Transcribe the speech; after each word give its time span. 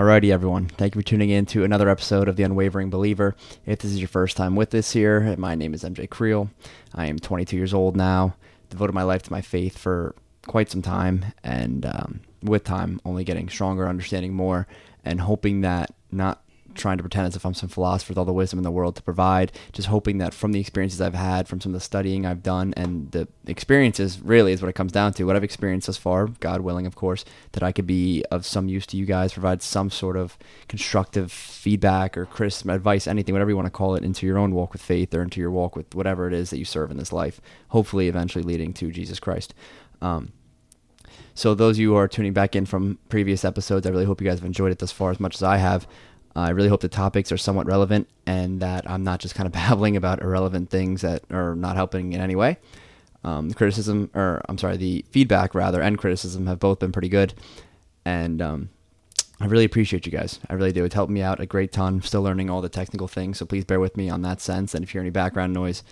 Alrighty, 0.00 0.32
everyone. 0.32 0.64
Thank 0.64 0.94
you 0.94 1.02
for 1.02 1.06
tuning 1.06 1.28
in 1.28 1.44
to 1.44 1.62
another 1.62 1.90
episode 1.90 2.26
of 2.26 2.36
The 2.36 2.42
Unwavering 2.42 2.88
Believer. 2.88 3.36
If 3.66 3.80
this 3.80 3.90
is 3.90 3.98
your 3.98 4.08
first 4.08 4.34
time 4.34 4.56
with 4.56 4.74
us 4.74 4.92
here, 4.92 5.36
my 5.36 5.54
name 5.54 5.74
is 5.74 5.84
MJ 5.84 6.08
Creel. 6.08 6.48
I 6.94 7.04
am 7.04 7.18
22 7.18 7.54
years 7.54 7.74
old 7.74 7.98
now, 7.98 8.34
devoted 8.70 8.94
my 8.94 9.02
life 9.02 9.22
to 9.24 9.30
my 9.30 9.42
faith 9.42 9.76
for 9.76 10.14
quite 10.46 10.70
some 10.70 10.80
time, 10.80 11.26
and 11.44 11.84
um, 11.84 12.20
with 12.42 12.64
time, 12.64 12.98
only 13.04 13.24
getting 13.24 13.50
stronger, 13.50 13.86
understanding 13.86 14.32
more, 14.32 14.66
and 15.04 15.20
hoping 15.20 15.60
that 15.60 15.92
not 16.10 16.42
trying 16.74 16.96
to 16.96 17.02
pretend 17.02 17.26
as 17.26 17.36
if 17.36 17.44
I'm 17.44 17.54
some 17.54 17.68
philosopher 17.68 18.12
with 18.12 18.18
all 18.18 18.24
the 18.24 18.32
wisdom 18.32 18.58
in 18.58 18.62
the 18.62 18.70
world 18.70 18.96
to 18.96 19.02
provide. 19.02 19.52
Just 19.72 19.88
hoping 19.88 20.18
that 20.18 20.34
from 20.34 20.52
the 20.52 20.60
experiences 20.60 21.00
I've 21.00 21.14
had, 21.14 21.48
from 21.48 21.60
some 21.60 21.70
of 21.70 21.80
the 21.80 21.84
studying 21.84 22.26
I've 22.26 22.42
done, 22.42 22.74
and 22.76 23.10
the 23.10 23.28
experiences 23.46 24.20
really 24.20 24.52
is 24.52 24.62
what 24.62 24.68
it 24.68 24.74
comes 24.74 24.92
down 24.92 25.12
to. 25.14 25.24
What 25.24 25.36
I've 25.36 25.44
experienced 25.44 25.86
thus 25.86 25.96
far, 25.96 26.26
God 26.26 26.60
willing, 26.60 26.86
of 26.86 26.96
course, 26.96 27.24
that 27.52 27.62
I 27.62 27.72
could 27.72 27.86
be 27.86 28.24
of 28.30 28.46
some 28.46 28.68
use 28.68 28.86
to 28.86 28.96
you 28.96 29.06
guys, 29.06 29.32
provide 29.32 29.62
some 29.62 29.90
sort 29.90 30.16
of 30.16 30.38
constructive 30.68 31.32
feedback 31.32 32.16
or 32.16 32.26
criticism, 32.26 32.70
advice, 32.70 33.06
anything, 33.06 33.34
whatever 33.34 33.50
you 33.50 33.56
want 33.56 33.66
to 33.66 33.70
call 33.70 33.94
it, 33.94 34.04
into 34.04 34.26
your 34.26 34.38
own 34.38 34.54
walk 34.54 34.72
with 34.72 34.82
faith 34.82 35.14
or 35.14 35.22
into 35.22 35.40
your 35.40 35.50
walk 35.50 35.76
with 35.76 35.94
whatever 35.94 36.26
it 36.26 36.34
is 36.34 36.50
that 36.50 36.58
you 36.58 36.64
serve 36.64 36.90
in 36.90 36.96
this 36.96 37.12
life. 37.12 37.40
Hopefully, 37.68 38.08
eventually 38.08 38.44
leading 38.44 38.72
to 38.74 38.90
Jesus 38.90 39.20
Christ. 39.20 39.54
Um, 40.00 40.32
so 41.34 41.54
those 41.54 41.76
of 41.76 41.80
you 41.80 41.90
who 41.90 41.96
are 41.96 42.08
tuning 42.08 42.32
back 42.32 42.54
in 42.54 42.66
from 42.66 42.98
previous 43.08 43.44
episodes, 43.44 43.86
I 43.86 43.90
really 43.90 44.04
hope 44.04 44.20
you 44.20 44.26
guys 44.26 44.38
have 44.38 44.46
enjoyed 44.46 44.72
it 44.72 44.78
thus 44.78 44.92
far 44.92 45.10
as 45.10 45.20
much 45.20 45.36
as 45.36 45.42
I 45.42 45.56
have. 45.56 45.86
Uh, 46.34 46.40
I 46.40 46.50
really 46.50 46.68
hope 46.68 46.80
the 46.80 46.88
topics 46.88 47.32
are 47.32 47.36
somewhat 47.36 47.66
relevant 47.66 48.08
and 48.26 48.60
that 48.60 48.88
I'm 48.88 49.02
not 49.02 49.20
just 49.20 49.34
kind 49.34 49.46
of 49.46 49.52
babbling 49.52 49.96
about 49.96 50.22
irrelevant 50.22 50.70
things 50.70 51.02
that 51.02 51.22
are 51.30 51.54
not 51.54 51.76
helping 51.76 52.12
in 52.12 52.20
any 52.20 52.36
way. 52.36 52.58
Um, 53.22 53.48
the 53.48 53.54
criticism, 53.54 54.10
or 54.14 54.40
I'm 54.48 54.56
sorry, 54.56 54.76
the 54.76 55.04
feedback 55.10 55.54
rather, 55.54 55.82
and 55.82 55.98
criticism 55.98 56.46
have 56.46 56.58
both 56.58 56.78
been 56.78 56.92
pretty 56.92 57.08
good. 57.08 57.34
And 58.04 58.40
um, 58.40 58.70
I 59.40 59.46
really 59.46 59.64
appreciate 59.64 60.06
you 60.06 60.12
guys. 60.12 60.40
I 60.48 60.54
really 60.54 60.72
do. 60.72 60.84
It's 60.84 60.94
helped 60.94 61.12
me 61.12 61.20
out 61.20 61.40
a 61.40 61.46
great 61.46 61.72
ton. 61.72 61.94
I'm 61.94 62.02
still 62.02 62.22
learning 62.22 62.48
all 62.48 62.62
the 62.62 62.70
technical 62.70 63.08
things, 63.08 63.38
so 63.38 63.44
please 63.44 63.64
bear 63.64 63.80
with 63.80 63.96
me 63.96 64.08
on 64.08 64.22
that 64.22 64.40
sense. 64.40 64.74
And 64.74 64.82
if 64.82 64.90
you 64.90 64.98
hear 64.98 65.02
any 65.02 65.10
background 65.10 65.52
noise, 65.52 65.82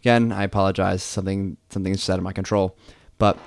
again, 0.00 0.32
I 0.32 0.44
apologize. 0.44 1.02
Something 1.02 1.56
something's 1.70 1.98
just 1.98 2.10
out 2.10 2.18
of 2.18 2.24
my 2.24 2.32
control. 2.32 2.76
But 3.16 3.38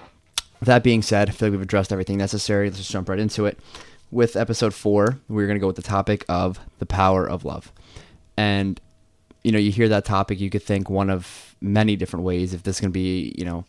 that 0.61 0.83
being 0.83 1.03
said, 1.03 1.30
I 1.30 1.31
feel 1.31 1.49
like 1.49 1.52
we've 1.53 1.61
addressed 1.61 1.92
everything 1.92 2.17
necessary. 2.17 2.67
Let's 2.67 2.80
just 2.80 2.92
jump 2.92 3.09
right 3.09 3.19
into 3.19 3.45
it 3.45 3.59
with 4.11 4.35
episode 4.35 4.73
four, 4.73 5.19
we're 5.27 5.45
going 5.45 5.57
to 5.57 5.61
go 5.61 5.67
with 5.67 5.75
the 5.75 5.81
topic 5.81 6.25
of 6.27 6.59
the 6.79 6.85
power 6.85 7.29
of 7.29 7.45
love. 7.45 7.71
And, 8.38 8.79
you 9.43 9.52
know, 9.52 9.59
you 9.59 9.71
hear 9.71 9.89
that 9.89 10.05
topic, 10.05 10.39
you 10.39 10.49
could 10.49 10.63
think 10.63 10.89
one 10.89 11.09
of 11.09 11.55
many 11.61 11.95
different 11.95 12.25
ways. 12.25 12.53
If 12.53 12.63
this 12.63 12.77
is 12.77 12.81
going 12.81 12.91
to 12.91 12.93
be, 12.93 13.35
you 13.37 13.45
know, 13.45 13.65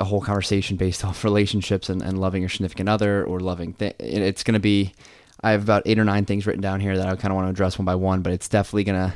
a, 0.00 0.04
whole 0.04 0.20
conversation 0.20 0.76
based 0.76 1.04
off 1.04 1.24
relationships 1.24 1.88
and, 1.88 2.02
and 2.02 2.20
loving 2.20 2.42
your 2.42 2.48
significant 2.48 2.88
other 2.88 3.24
or 3.24 3.40
loving, 3.40 3.74
it's 3.80 4.44
going 4.44 4.54
to 4.54 4.60
be, 4.60 4.92
I 5.40 5.52
have 5.52 5.62
about 5.62 5.82
eight 5.86 5.98
or 5.98 6.04
nine 6.04 6.24
things 6.24 6.46
written 6.46 6.62
down 6.62 6.80
here 6.80 6.96
that 6.96 7.06
I 7.06 7.16
kind 7.16 7.32
of 7.32 7.36
want 7.36 7.46
to 7.46 7.50
address 7.50 7.78
one 7.78 7.86
by 7.86 7.94
one, 7.94 8.22
but 8.22 8.32
it's 8.32 8.48
definitely 8.48 8.84
going 8.84 9.10
to 9.10 9.14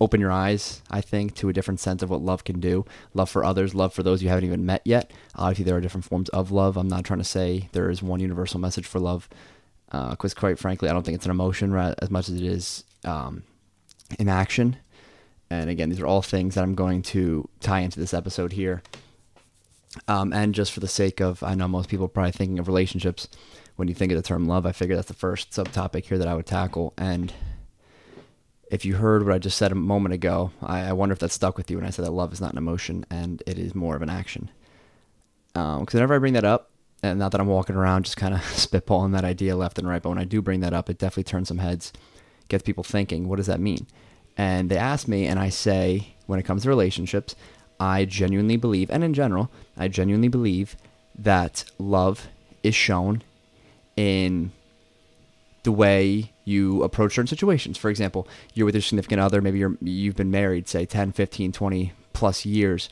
open 0.00 0.20
your 0.20 0.32
eyes, 0.32 0.82
I 0.90 1.00
think, 1.00 1.34
to 1.36 1.48
a 1.48 1.52
different 1.52 1.80
sense 1.80 2.02
of 2.02 2.10
what 2.10 2.20
love 2.20 2.44
can 2.44 2.60
do. 2.60 2.84
Love 3.14 3.30
for 3.30 3.44
others, 3.44 3.74
love 3.74 3.94
for 3.94 4.02
those 4.02 4.22
you 4.22 4.28
haven't 4.28 4.44
even 4.44 4.66
met 4.66 4.82
yet. 4.84 5.12
Obviously, 5.34 5.64
there 5.64 5.76
are 5.76 5.80
different 5.80 6.04
forms 6.04 6.28
of 6.30 6.50
love. 6.50 6.76
I'm 6.76 6.88
not 6.88 7.04
trying 7.04 7.20
to 7.20 7.24
say 7.24 7.68
there 7.72 7.90
is 7.90 8.02
one 8.02 8.20
universal 8.20 8.60
message 8.60 8.86
for 8.86 8.98
love 8.98 9.28
because 10.10 10.34
uh, 10.34 10.40
quite 10.40 10.58
frankly, 10.58 10.88
I 10.88 10.92
don't 10.92 11.04
think 11.04 11.14
it's 11.14 11.24
an 11.24 11.30
emotion 11.30 11.74
as 11.74 12.10
much 12.10 12.28
as 12.28 12.34
it 12.34 12.44
is 12.44 12.84
um, 13.04 13.44
an 14.18 14.28
action. 14.28 14.76
And 15.50 15.70
again, 15.70 15.88
these 15.88 16.00
are 16.00 16.06
all 16.06 16.22
things 16.22 16.54
that 16.54 16.64
I'm 16.64 16.74
going 16.74 17.02
to 17.02 17.48
tie 17.60 17.80
into 17.80 18.00
this 18.00 18.14
episode 18.14 18.52
here. 18.52 18.82
Um, 20.08 20.32
and 20.32 20.54
just 20.54 20.72
for 20.72 20.80
the 20.80 20.88
sake 20.88 21.20
of, 21.20 21.42
I 21.44 21.54
know 21.54 21.68
most 21.68 21.88
people 21.88 22.06
are 22.06 22.08
probably 22.08 22.32
thinking 22.32 22.58
of 22.58 22.66
relationships 22.66 23.28
when 23.76 23.86
you 23.86 23.94
think 23.94 24.10
of 24.10 24.16
the 24.16 24.22
term 24.22 24.48
love. 24.48 24.66
I 24.66 24.72
figure 24.72 24.96
that's 24.96 25.06
the 25.08 25.14
first 25.14 25.52
subtopic 25.52 26.06
here 26.06 26.18
that 26.18 26.26
I 26.26 26.34
would 26.34 26.46
tackle. 26.46 26.92
And 26.96 27.32
if 28.72 28.84
you 28.84 28.96
heard 28.96 29.24
what 29.24 29.34
I 29.34 29.38
just 29.38 29.56
said 29.56 29.70
a 29.70 29.76
moment 29.76 30.14
ago, 30.14 30.50
I, 30.60 30.80
I 30.80 30.92
wonder 30.92 31.12
if 31.12 31.20
that 31.20 31.30
stuck 31.30 31.56
with 31.56 31.70
you 31.70 31.76
when 31.76 31.86
I 31.86 31.90
said 31.90 32.04
that 32.04 32.10
love 32.10 32.32
is 32.32 32.40
not 32.40 32.52
an 32.52 32.58
emotion 32.58 33.06
and 33.10 33.42
it 33.46 33.58
is 33.58 33.76
more 33.76 33.94
of 33.94 34.02
an 34.02 34.10
action. 34.10 34.50
Because 35.52 35.76
um, 35.78 35.86
whenever 35.92 36.14
I 36.14 36.18
bring 36.18 36.32
that 36.32 36.44
up, 36.44 36.70
and 37.04 37.18
not 37.18 37.32
that 37.32 37.40
I'm 37.40 37.46
walking 37.46 37.76
around 37.76 38.04
just 38.04 38.16
kind 38.16 38.34
of 38.34 38.40
spitballing 38.40 39.12
that 39.12 39.24
idea 39.24 39.56
left 39.56 39.78
and 39.78 39.88
right, 39.88 40.02
but 40.02 40.08
when 40.08 40.18
I 40.18 40.24
do 40.24 40.40
bring 40.40 40.60
that 40.60 40.72
up, 40.72 40.88
it 40.88 40.98
definitely 40.98 41.24
turns 41.24 41.48
some 41.48 41.58
heads, 41.58 41.92
gets 42.48 42.62
people 42.62 42.84
thinking, 42.84 43.28
what 43.28 43.36
does 43.36 43.46
that 43.46 43.60
mean? 43.60 43.86
And 44.36 44.70
they 44.70 44.76
ask 44.76 45.06
me, 45.06 45.26
and 45.26 45.38
I 45.38 45.48
say, 45.48 46.14
when 46.26 46.38
it 46.38 46.44
comes 46.44 46.62
to 46.62 46.68
relationships, 46.68 47.36
I 47.78 48.04
genuinely 48.04 48.56
believe, 48.56 48.90
and 48.90 49.04
in 49.04 49.14
general, 49.14 49.50
I 49.76 49.88
genuinely 49.88 50.28
believe 50.28 50.76
that 51.16 51.64
love 51.78 52.28
is 52.62 52.74
shown 52.74 53.22
in 53.96 54.52
the 55.62 55.72
way 55.72 56.32
you 56.44 56.82
approach 56.82 57.14
certain 57.14 57.26
situations. 57.26 57.78
For 57.78 57.90
example, 57.90 58.26
you're 58.54 58.66
with 58.66 58.74
your 58.74 58.82
significant 58.82 59.20
other, 59.20 59.40
maybe 59.40 59.58
you're 59.58 59.76
you've 59.80 60.16
been 60.16 60.30
married, 60.30 60.68
say 60.68 60.86
10, 60.86 61.12
15, 61.12 61.52
20 61.52 61.92
plus 62.12 62.44
years 62.44 62.88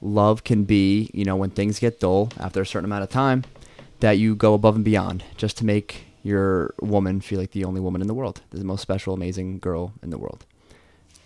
love 0.00 0.44
can 0.44 0.64
be, 0.64 1.10
you 1.12 1.24
know, 1.24 1.36
when 1.36 1.50
things 1.50 1.78
get 1.78 2.00
dull 2.00 2.30
after 2.38 2.62
a 2.62 2.66
certain 2.66 2.84
amount 2.84 3.02
of 3.02 3.10
time, 3.10 3.44
that 4.00 4.12
you 4.12 4.34
go 4.34 4.54
above 4.54 4.76
and 4.76 4.84
beyond 4.84 5.22
just 5.36 5.58
to 5.58 5.64
make 5.64 6.04
your 6.22 6.74
woman 6.80 7.20
feel 7.20 7.38
like 7.38 7.52
the 7.52 7.64
only 7.64 7.80
woman 7.80 8.00
in 8.00 8.06
the 8.06 8.14
world, 8.14 8.40
the 8.50 8.64
most 8.64 8.82
special, 8.82 9.14
amazing 9.14 9.58
girl 9.58 9.92
in 10.02 10.10
the 10.10 10.18
world. 10.18 10.44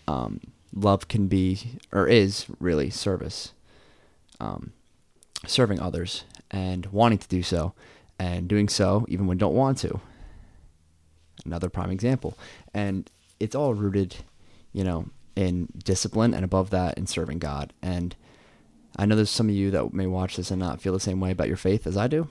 Um, 0.07 0.41
love 0.75 1.09
can 1.09 1.29
be, 1.29 1.79
or 1.93 2.07
is 2.07 2.47
really, 2.61 2.91
service, 2.91 3.53
um, 4.41 4.73
serving 5.47 5.81
others 5.81 6.25
and 6.51 6.87
wanting 6.87 7.19
to 7.19 7.29
do 7.29 7.43
so, 7.43 7.75
and 8.19 8.47
doing 8.49 8.69
so 8.69 9.05
even 9.09 9.27
when 9.27 9.39
don't 9.39 9.55
want 9.55 9.79
to. 9.79 10.01
Another 11.45 11.69
prime 11.69 11.91
example, 11.91 12.39
and 12.73 13.11
it's 13.41 13.55
all 13.55 13.75
rooted, 13.75 14.17
you 14.73 14.85
know, 14.85 15.06
in 15.37 15.69
discipline, 15.85 16.33
and 16.33 16.45
above 16.45 16.71
that, 16.71 16.97
in 16.97 17.06
serving 17.06 17.39
God 17.39 17.73
and 17.83 18.15
I 18.97 19.06
know 19.06 19.16
there's 19.16 19.31
some 19.31 19.49
of 19.49 19.55
you 19.55 19.71
that 19.72 19.93
may 19.93 20.06
watch 20.06 20.37
this 20.37 20.50
and 20.50 20.60
not 20.60 20.81
feel 20.81 20.93
the 20.93 21.00
same 21.00 21.21
way 21.21 21.31
about 21.31 21.49
your 21.49 21.56
faith 21.56 21.87
as 21.87 21.97
I 21.97 22.06
do, 22.06 22.28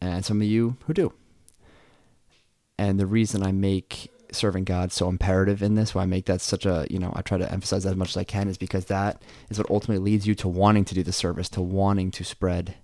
and 0.00 0.24
some 0.24 0.40
of 0.40 0.46
you 0.46 0.76
who 0.86 0.94
do. 0.94 1.12
And 2.78 2.98
the 2.98 3.06
reason 3.06 3.42
I 3.42 3.52
make 3.52 4.10
serving 4.32 4.64
God 4.64 4.92
so 4.92 5.08
imperative 5.08 5.62
in 5.62 5.74
this, 5.74 5.94
why 5.94 6.02
I 6.02 6.06
make 6.06 6.26
that 6.26 6.40
such 6.40 6.64
a, 6.66 6.86
you 6.90 6.98
know, 6.98 7.12
I 7.14 7.22
try 7.22 7.38
to 7.38 7.52
emphasize 7.52 7.84
that 7.84 7.90
as 7.90 7.96
much 7.96 8.10
as 8.10 8.16
I 8.16 8.24
can, 8.24 8.48
is 8.48 8.58
because 8.58 8.86
that 8.86 9.22
is 9.50 9.58
what 9.58 9.70
ultimately 9.70 10.02
leads 10.02 10.26
you 10.26 10.34
to 10.36 10.48
wanting 10.48 10.84
to 10.86 10.94
do 10.94 11.02
the 11.02 11.12
service, 11.12 11.48
to 11.50 11.60
wanting 11.60 12.10
to 12.12 12.24
spread 12.24 12.76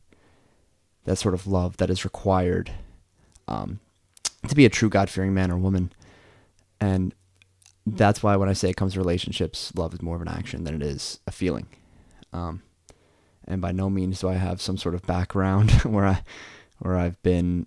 that 1.05 1.17
sort 1.17 1.35
of 1.35 1.47
love 1.47 1.77
that 1.79 1.91
is 1.91 2.05
required 2.05 2.73
um, 3.49 3.81
to 4.49 4.55
be 4.55 4.67
a 4.67 4.71
true 4.71 4.89
God 4.89 5.09
fearing 5.09 5.35
man 5.35 5.51
or 5.51 5.57
woman. 5.57 5.93
And 6.81 7.15
that's 7.87 8.23
why 8.23 8.37
when 8.37 8.49
I 8.49 8.53
say 8.53 8.71
it 8.71 8.77
comes 8.77 8.95
to 8.95 8.99
relationships, 8.99 9.73
love 9.75 9.95
is 9.95 10.03
more 10.03 10.17
of 10.17 10.23
an 10.23 10.29
action 10.29 10.65
than 10.65 10.75
it 10.75 10.83
is 10.83 11.21
a 11.27 11.33
feeling. 11.33 11.69
Um, 12.33 12.63
and 13.47 13.61
by 13.61 13.73
no 13.73 13.89
means 13.89 14.21
do 14.21 14.29
I 14.29 14.35
have 14.35 14.61
some 14.61 14.77
sort 14.77 14.95
of 14.95 15.03
background 15.03 15.71
where 15.83 16.07
I 16.07 16.23
where 16.79 16.97
I've 16.97 17.21
been 17.23 17.67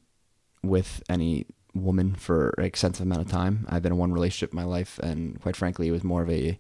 with 0.64 1.02
any 1.10 1.46
woman 1.74 2.16
for 2.16 2.54
an 2.58 2.66
extensive 2.66 3.06
amount 3.06 3.22
of 3.22 3.32
time. 3.32 3.66
I've 3.70 3.82
been 3.82 3.94
in 3.94 3.98
one 3.98 4.12
relationship 4.12 4.52
in 4.52 4.58
my 4.58 4.64
life, 4.64 5.00
and 5.00 5.40
quite 5.42 5.56
frankly, 5.56 5.88
it 5.88 5.92
was 5.92 6.04
more 6.04 6.22
of 6.22 6.30
a 6.30 6.58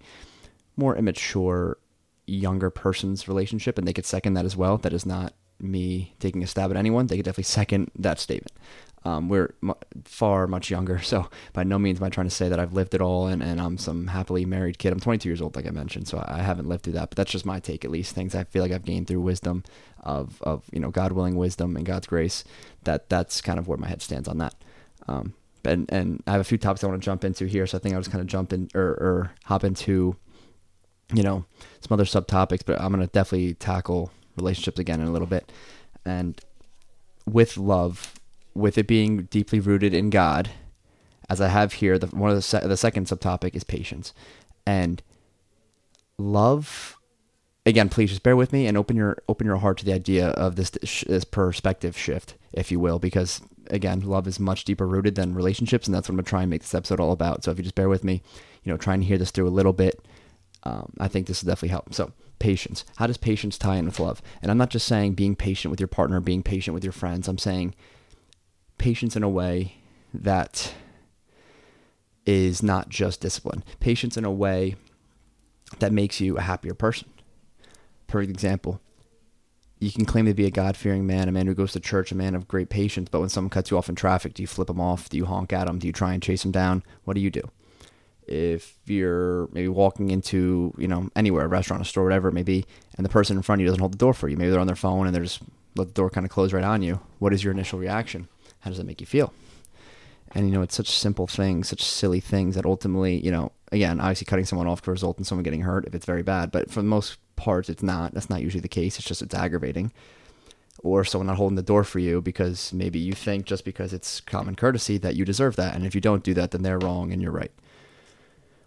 more 0.77 0.95
immature, 0.95 1.77
younger 2.25 2.69
person's 2.69 3.27
relationship, 3.27 3.77
and 3.77 3.87
they 3.87 3.93
could 3.93 4.05
second 4.05 4.33
that 4.33 4.45
as 4.45 4.55
well. 4.55 4.77
That 4.77 4.93
is 4.93 5.05
not 5.05 5.33
me 5.59 6.13
taking 6.19 6.43
a 6.43 6.47
stab 6.47 6.71
at 6.71 6.77
anyone. 6.77 7.07
They 7.07 7.17
could 7.17 7.25
definitely 7.25 7.43
second 7.45 7.91
that 7.97 8.19
statement. 8.19 8.51
Um, 9.05 9.29
we're 9.29 9.55
m- 9.63 9.75
far 10.03 10.45
much 10.45 10.69
younger, 10.69 10.99
so 11.03 11.29
by 11.53 11.63
no 11.63 11.79
means 11.79 11.99
am 11.99 12.05
I 12.05 12.09
trying 12.09 12.27
to 12.27 12.35
say 12.35 12.49
that 12.49 12.59
I've 12.59 12.73
lived 12.73 12.93
it 12.93 13.01
all 13.01 13.27
and, 13.27 13.41
and 13.41 13.61
I'm 13.61 13.77
some 13.77 14.07
happily 14.07 14.45
married 14.45 14.77
kid. 14.77 14.91
I'm 14.91 14.99
22 14.99 15.29
years 15.29 15.41
old, 15.41 15.55
like 15.55 15.67
I 15.67 15.71
mentioned, 15.71 16.07
so 16.07 16.23
I 16.27 16.41
haven't 16.41 16.67
lived 16.67 16.83
through 16.83 16.93
that. 16.93 17.09
But 17.09 17.17
that's 17.17 17.31
just 17.31 17.45
my 17.45 17.59
take, 17.59 17.85
at 17.85 17.91
least. 17.91 18.13
Things 18.13 18.35
I 18.35 18.43
feel 18.43 18.61
like 18.61 18.71
I've 18.71 18.85
gained 18.85 19.07
through 19.07 19.21
wisdom 19.21 19.63
of, 20.01 20.41
of 20.41 20.63
you 20.71 20.79
know 20.79 20.91
God 20.91 21.13
willing 21.13 21.35
wisdom 21.35 21.75
and 21.77 21.85
God's 21.85 22.07
grace. 22.07 22.43
That 22.83 23.09
that's 23.09 23.41
kind 23.41 23.59
of 23.59 23.67
where 23.67 23.77
my 23.77 23.87
head 23.87 24.01
stands 24.01 24.27
on 24.27 24.37
that. 24.39 24.55
Um, 25.07 25.33
and 25.65 25.89
and 25.91 26.23
I 26.27 26.31
have 26.33 26.41
a 26.41 26.45
few 26.45 26.57
topics 26.57 26.83
I 26.83 26.87
want 26.87 27.01
to 27.01 27.05
jump 27.05 27.23
into 27.23 27.45
here, 27.45 27.67
so 27.67 27.77
I 27.77 27.81
think 27.81 27.95
I'll 27.95 28.01
just 28.01 28.11
kind 28.11 28.21
of 28.21 28.27
jump 28.27 28.53
in 28.53 28.69
or, 28.75 28.81
or 28.81 29.31
hop 29.45 29.63
into 29.63 30.15
you 31.13 31.23
know 31.23 31.45
some 31.81 31.93
other 31.93 32.05
subtopics, 32.05 32.61
but 32.65 32.79
I'm 32.79 32.91
gonna 32.91 33.07
definitely 33.07 33.55
tackle 33.55 34.11
relationships 34.39 34.79
again 34.79 35.01
in 35.01 35.07
a 35.07 35.11
little 35.11 35.27
bit. 35.27 35.51
And 36.05 36.39
with 37.25 37.57
love, 37.57 38.15
with 38.53 38.77
it 38.77 38.87
being 38.87 39.23
deeply 39.23 39.59
rooted 39.59 39.93
in 39.93 40.09
God, 40.09 40.49
as 41.29 41.39
I 41.39 41.49
have 41.49 41.73
here, 41.73 41.99
the 41.99 42.07
one 42.07 42.29
of 42.29 42.35
the 42.35 42.41
se- 42.41 42.67
the 42.67 42.77
second 42.77 43.07
subtopic 43.07 43.55
is 43.55 43.63
patience, 43.63 44.13
and 44.65 45.01
love. 46.17 46.95
Again, 47.65 47.89
please 47.89 48.09
just 48.09 48.23
bear 48.23 48.35
with 48.35 48.51
me 48.51 48.65
and 48.65 48.77
open 48.77 48.95
your 48.95 49.17
open 49.27 49.45
your 49.45 49.57
heart 49.57 49.77
to 49.79 49.85
the 49.85 49.93
idea 49.93 50.29
of 50.29 50.55
this 50.55 50.71
this 50.71 51.23
perspective 51.23 51.95
shift, 51.95 52.35
if 52.51 52.71
you 52.71 52.79
will, 52.79 52.97
because 52.97 53.41
again, 53.69 54.01
love 54.01 54.27
is 54.27 54.39
much 54.39 54.65
deeper 54.65 54.87
rooted 54.87 55.15
than 55.15 55.35
relationships, 55.35 55.85
and 55.85 55.93
that's 55.93 56.07
what 56.07 56.13
I'm 56.13 56.17
gonna 56.17 56.29
try 56.29 56.41
and 56.41 56.49
make 56.49 56.61
this 56.61 56.73
episode 56.73 56.99
all 56.99 57.11
about. 57.11 57.43
So 57.43 57.51
if 57.51 57.57
you 57.57 57.63
just 57.63 57.75
bear 57.75 57.89
with 57.89 58.03
me, 58.03 58.23
you 58.63 58.71
know, 58.71 58.77
try 58.77 58.95
and 58.95 59.03
hear 59.03 59.17
this 59.19 59.29
through 59.29 59.47
a 59.47 59.49
little 59.49 59.73
bit, 59.73 60.03
um, 60.63 60.93
I 60.99 61.07
think 61.07 61.27
this 61.27 61.43
will 61.43 61.49
definitely 61.49 61.69
help. 61.69 61.93
So 61.93 62.11
patience. 62.39 62.85
How 62.97 63.07
does 63.07 63.17
patience 63.17 63.57
tie 63.57 63.75
in 63.75 63.85
with 63.85 63.99
love? 63.99 64.21
And 64.41 64.51
I'm 64.51 64.57
not 64.57 64.69
just 64.69 64.87
saying 64.87 65.13
being 65.13 65.35
patient 65.35 65.71
with 65.71 65.79
your 65.79 65.87
partner, 65.87 66.19
being 66.19 66.43
patient 66.43 66.73
with 66.73 66.83
your 66.83 66.93
friends. 66.93 67.27
I'm 67.27 67.37
saying 67.37 67.75
patience 68.77 69.15
in 69.15 69.23
a 69.23 69.29
way 69.29 69.75
that 70.13 70.73
is 72.25 72.63
not 72.63 72.89
just 72.89 73.21
discipline. 73.21 73.63
Patience 73.79 74.17
in 74.17 74.25
a 74.25 74.31
way 74.31 74.75
that 75.79 75.91
makes 75.91 76.19
you 76.19 76.37
a 76.37 76.41
happier 76.41 76.73
person. 76.73 77.09
Perfect 78.07 78.31
example. 78.31 78.81
You 79.79 79.91
can 79.91 80.05
claim 80.05 80.25
to 80.25 80.33
be 80.33 80.45
a 80.45 80.51
God 80.51 80.75
fearing 80.75 81.07
man, 81.07 81.29
a 81.29 81.31
man 81.31 81.47
who 81.47 81.55
goes 81.55 81.71
to 81.71 81.79
church, 81.79 82.11
a 82.11 82.15
man 82.15 82.35
of 82.35 82.47
great 82.47 82.69
patience, 82.69 83.07
but 83.09 83.21
when 83.21 83.29
someone 83.29 83.49
cuts 83.49 83.71
you 83.71 83.77
off 83.77 83.87
in 83.87 83.95
traffic, 83.95 84.33
do 84.33 84.43
you 84.43 84.47
flip 84.47 84.67
them 84.67 84.81
off? 84.81 85.07
Do 85.07 85.15
you 85.15 85.25
honk 85.25 85.53
at 85.53 85.67
them? 85.67 85.79
Do 85.79 85.87
you 85.87 85.93
try 85.93 86.13
and 86.13 86.21
chase 86.21 86.41
them 86.41 86.51
down? 86.51 86.83
What 87.05 87.13
do 87.13 87.21
you 87.21 87.31
do? 87.31 87.49
If 88.31 88.77
you're 88.85 89.47
maybe 89.51 89.67
walking 89.67 90.11
into, 90.11 90.73
you 90.77 90.87
know, 90.87 91.09
anywhere, 91.15 91.45
a 91.45 91.47
restaurant, 91.47 91.81
a 91.81 91.85
store, 91.85 92.03
whatever 92.03 92.29
it 92.29 92.33
may 92.33 92.43
be, 92.43 92.65
and 92.95 93.03
the 93.03 93.09
person 93.09 93.37
in 93.37 93.43
front 93.43 93.59
of 93.59 93.63
you 93.63 93.67
doesn't 93.67 93.79
hold 93.79 93.93
the 93.93 93.97
door 93.97 94.13
for 94.13 94.29
you, 94.29 94.37
maybe 94.37 94.51
they're 94.51 94.59
on 94.59 94.67
their 94.67 94.75
phone 94.75 95.07
and 95.07 95.15
they're 95.15 95.23
just 95.23 95.41
let 95.75 95.87
the 95.87 95.93
door 95.93 96.09
kind 96.09 96.25
of 96.25 96.31
close 96.31 96.53
right 96.53 96.63
on 96.63 96.81
you. 96.81 96.99
What 97.17 97.33
is 97.33 97.43
your 97.43 97.53
initial 97.53 97.79
reaction? 97.79 98.27
How 98.59 98.69
does 98.69 98.77
that 98.77 98.85
make 98.85 99.01
you 99.01 99.07
feel? 99.07 99.33
And 100.31 100.47
you 100.47 100.53
know, 100.53 100.61
it's 100.61 100.75
such 100.75 100.89
simple 100.89 101.25
things, 101.25 101.69
such 101.69 101.83
silly 101.83 102.19
things 102.19 102.55
that 102.55 102.65
ultimately, 102.65 103.17
you 103.17 103.31
know, 103.31 103.51
again, 103.71 103.99
obviously 103.99 104.25
cutting 104.25 104.45
someone 104.45 104.67
off 104.67 104.81
could 104.81 104.91
result 104.91 105.17
in 105.17 105.23
someone 105.23 105.43
getting 105.43 105.61
hurt 105.61 105.85
if 105.85 105.95
it's 105.95 106.05
very 106.05 106.23
bad. 106.23 106.51
But 106.51 106.69
for 106.69 106.81
the 106.81 106.87
most 106.87 107.17
part, 107.35 107.69
it's 107.69 107.81
not. 107.81 108.13
That's 108.13 108.29
not 108.29 108.41
usually 108.41 108.61
the 108.61 108.67
case. 108.67 108.99
It's 108.99 109.07
just 109.07 109.21
it's 109.21 109.33
aggravating. 109.33 109.91
Or 110.81 111.03
someone 111.03 111.27
not 111.27 111.37
holding 111.37 111.55
the 111.55 111.63
door 111.63 111.83
for 111.83 111.99
you 111.99 112.21
because 112.21 112.71
maybe 112.71 112.99
you 112.99 113.13
think 113.13 113.45
just 113.45 113.65
because 113.65 113.91
it's 113.91 114.21
common 114.21 114.55
courtesy 114.55 114.97
that 114.99 115.15
you 115.15 115.25
deserve 115.25 115.55
that. 115.57 115.75
And 115.75 115.85
if 115.85 115.95
you 115.95 116.01
don't 116.01 116.23
do 116.23 116.33
that, 116.35 116.51
then 116.51 116.61
they're 116.61 116.79
wrong 116.79 117.11
and 117.11 117.21
you're 117.21 117.31
right. 117.31 117.51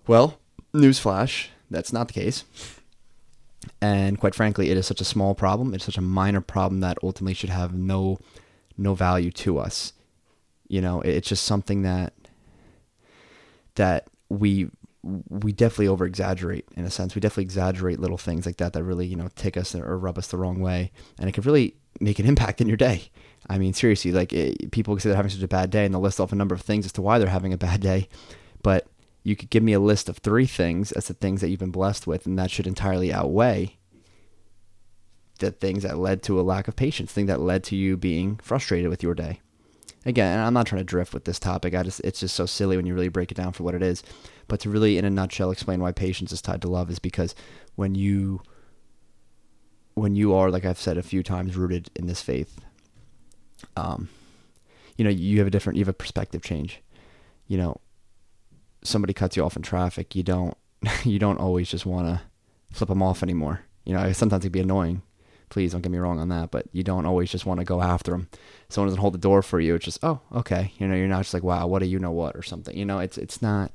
Well, 0.06 0.38
newsflash, 0.74 1.48
that's 1.70 1.92
not 1.92 2.08
the 2.08 2.14
case. 2.14 2.44
And 3.80 4.18
quite 4.18 4.34
frankly, 4.34 4.70
it 4.70 4.76
is 4.76 4.86
such 4.86 5.00
a 5.00 5.04
small 5.04 5.34
problem. 5.34 5.74
It's 5.74 5.84
such 5.84 5.98
a 5.98 6.02
minor 6.02 6.40
problem 6.40 6.80
that 6.80 6.98
ultimately 7.02 7.34
should 7.34 7.50
have 7.50 7.74
no 7.74 8.18
no 8.78 8.94
value 8.94 9.30
to 9.30 9.58
us. 9.58 9.92
You 10.68 10.80
know, 10.80 11.00
it's 11.02 11.28
just 11.28 11.44
something 11.44 11.82
that 11.82 12.12
that 13.76 14.08
we 14.28 14.68
we 15.02 15.52
definitely 15.52 15.88
over 15.88 16.06
exaggerate 16.06 16.66
in 16.76 16.84
a 16.84 16.90
sense. 16.90 17.14
We 17.14 17.20
definitely 17.20 17.44
exaggerate 17.44 17.98
little 18.00 18.18
things 18.18 18.46
like 18.46 18.58
that 18.58 18.72
that 18.72 18.84
really, 18.84 19.06
you 19.06 19.16
know, 19.16 19.28
tick 19.34 19.56
us 19.56 19.74
or 19.74 19.98
rub 19.98 20.18
us 20.18 20.28
the 20.28 20.36
wrong 20.36 20.60
way. 20.60 20.92
And 21.18 21.28
it 21.28 21.32
could 21.32 21.46
really 21.46 21.74
make 22.00 22.18
an 22.18 22.26
impact 22.32 22.60
in 22.60 22.68
your 22.68 22.76
day. 22.76 23.10
I 23.48 23.58
mean, 23.58 23.72
seriously, 23.72 24.12
like 24.12 24.32
it, 24.32 24.70
people 24.70 24.98
say 24.98 25.08
they're 25.08 25.16
having 25.16 25.30
such 25.30 25.42
a 25.42 25.48
bad 25.48 25.70
day 25.70 25.84
and 25.84 25.92
they'll 25.92 26.00
list 26.00 26.20
off 26.20 26.32
a 26.32 26.36
number 26.36 26.54
of 26.54 26.62
things 26.62 26.86
as 26.86 26.92
to 26.92 27.02
why 27.02 27.18
they're 27.18 27.28
having 27.28 27.52
a 27.52 27.58
bad 27.58 27.80
day. 27.80 28.08
But 28.62 28.86
you 29.22 29.36
could 29.36 29.50
give 29.50 29.62
me 29.62 29.72
a 29.72 29.80
list 29.80 30.08
of 30.08 30.18
three 30.18 30.46
things 30.46 30.92
as 30.92 31.06
the 31.06 31.14
things 31.14 31.40
that 31.40 31.48
you've 31.48 31.60
been 31.60 31.70
blessed 31.70 32.06
with, 32.06 32.26
and 32.26 32.38
that 32.38 32.50
should 32.50 32.66
entirely 32.66 33.12
outweigh 33.12 33.76
the 35.38 35.50
things 35.50 35.82
that 35.82 35.98
led 35.98 36.22
to 36.22 36.40
a 36.40 36.42
lack 36.42 36.68
of 36.68 36.76
patience, 36.76 37.12
things 37.12 37.28
that 37.28 37.40
led 37.40 37.64
to 37.64 37.76
you 37.76 37.96
being 37.96 38.36
frustrated 38.36 38.88
with 38.88 39.02
your 39.02 39.14
day. 39.14 39.40
Again, 40.04 40.38
I'm 40.40 40.54
not 40.54 40.66
trying 40.66 40.80
to 40.80 40.84
drift 40.84 41.14
with 41.14 41.24
this 41.24 41.38
topic. 41.38 41.74
I 41.74 41.82
just 41.82 42.00
it's 42.00 42.20
just 42.20 42.34
so 42.34 42.46
silly 42.46 42.76
when 42.76 42.86
you 42.86 42.94
really 42.94 43.08
break 43.08 43.30
it 43.30 43.36
down 43.36 43.52
for 43.52 43.62
what 43.62 43.74
it 43.74 43.82
is. 43.82 44.02
But 44.48 44.60
to 44.60 44.70
really, 44.70 44.98
in 44.98 45.04
a 45.04 45.10
nutshell, 45.10 45.50
explain 45.50 45.80
why 45.80 45.92
patience 45.92 46.32
is 46.32 46.42
tied 46.42 46.62
to 46.62 46.68
love 46.68 46.90
is 46.90 46.98
because 46.98 47.34
when 47.76 47.94
you 47.94 48.42
when 49.94 50.16
you 50.16 50.34
are, 50.34 50.50
like 50.50 50.64
I've 50.64 50.80
said 50.80 50.96
a 50.96 51.02
few 51.02 51.22
times, 51.22 51.56
rooted 51.56 51.90
in 51.94 52.06
this 52.06 52.22
faith, 52.22 52.60
um, 53.76 54.08
you 54.96 55.04
know, 55.04 55.10
you 55.10 55.38
have 55.38 55.46
a 55.46 55.50
different, 55.50 55.76
you 55.76 55.82
have 55.82 55.88
a 55.88 55.92
perspective 55.92 56.42
change. 56.42 56.80
You 57.46 57.58
know, 57.58 57.80
somebody 58.82 59.12
cuts 59.12 59.36
you 59.36 59.44
off 59.44 59.56
in 59.56 59.62
traffic, 59.62 60.14
you 60.14 60.22
don't, 60.22 60.56
you 61.04 61.18
don't 61.18 61.38
always 61.38 61.68
just 61.68 61.86
want 61.86 62.06
to 62.08 62.22
flip 62.72 62.88
them 62.88 63.02
off 63.02 63.22
anymore. 63.22 63.60
You 63.84 63.94
know, 63.94 64.12
sometimes 64.12 64.44
it'd 64.44 64.52
be 64.52 64.60
annoying. 64.60 65.02
Please 65.48 65.72
don't 65.72 65.82
get 65.82 65.92
me 65.92 65.98
wrong 65.98 66.18
on 66.18 66.30
that, 66.30 66.50
but 66.50 66.66
you 66.72 66.82
don't 66.82 67.04
always 67.04 67.30
just 67.30 67.44
want 67.44 67.60
to 67.60 67.64
go 67.64 67.82
after 67.82 68.12
them. 68.12 68.28
Someone 68.70 68.88
doesn't 68.88 69.00
hold 69.00 69.12
the 69.12 69.18
door 69.18 69.42
for 69.42 69.60
you. 69.60 69.74
It's 69.74 69.84
just, 69.84 70.02
oh, 70.02 70.20
okay. 70.34 70.72
You 70.78 70.88
know, 70.88 70.94
you're 70.94 71.08
not 71.08 71.22
just 71.22 71.34
like, 71.34 71.42
wow, 71.42 71.66
what 71.66 71.80
do 71.80 71.86
you 71.86 71.98
know 71.98 72.10
what 72.10 72.36
or 72.36 72.42
something. 72.42 72.76
You 72.76 72.86
know, 72.86 73.00
it's 73.00 73.18
it's 73.18 73.42
not 73.42 73.70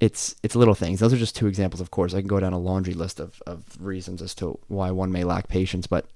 it's 0.00 0.36
it's 0.42 0.54
little 0.54 0.74
things. 0.74 1.00
Those 1.00 1.14
are 1.14 1.18
just 1.18 1.34
two 1.34 1.46
examples, 1.46 1.80
of 1.80 1.90
course. 1.90 2.12
I 2.12 2.20
can 2.20 2.28
go 2.28 2.40
down 2.40 2.52
a 2.52 2.58
laundry 2.58 2.92
list 2.92 3.20
of, 3.20 3.42
of 3.46 3.64
reasons 3.80 4.20
as 4.20 4.34
to 4.36 4.58
why 4.68 4.90
one 4.90 5.10
may 5.10 5.24
lack 5.24 5.48
patience, 5.48 5.86
but 5.86 6.06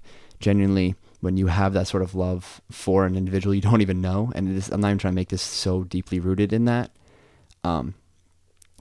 genuinely 0.40 0.94
when 1.20 1.37
you 1.37 1.49
have 1.49 1.72
that 1.72 1.88
sort 1.88 2.02
of 2.02 2.14
love 2.14 2.60
for 2.70 3.05
an 3.06 3.16
individual 3.16 3.55
you 3.55 3.60
don't 3.60 3.81
even 3.81 4.00
know, 4.00 4.31
and 4.34 4.49
I'm 4.70 4.81
not 4.81 4.88
even 4.88 4.99
trying 4.99 5.12
to 5.12 5.16
make 5.16 5.31
this 5.31 5.43
so 5.43 5.84
deeply 5.84 6.20
rooted 6.20 6.52
in 6.52 6.64
that, 6.66 6.90
um, 7.64 7.94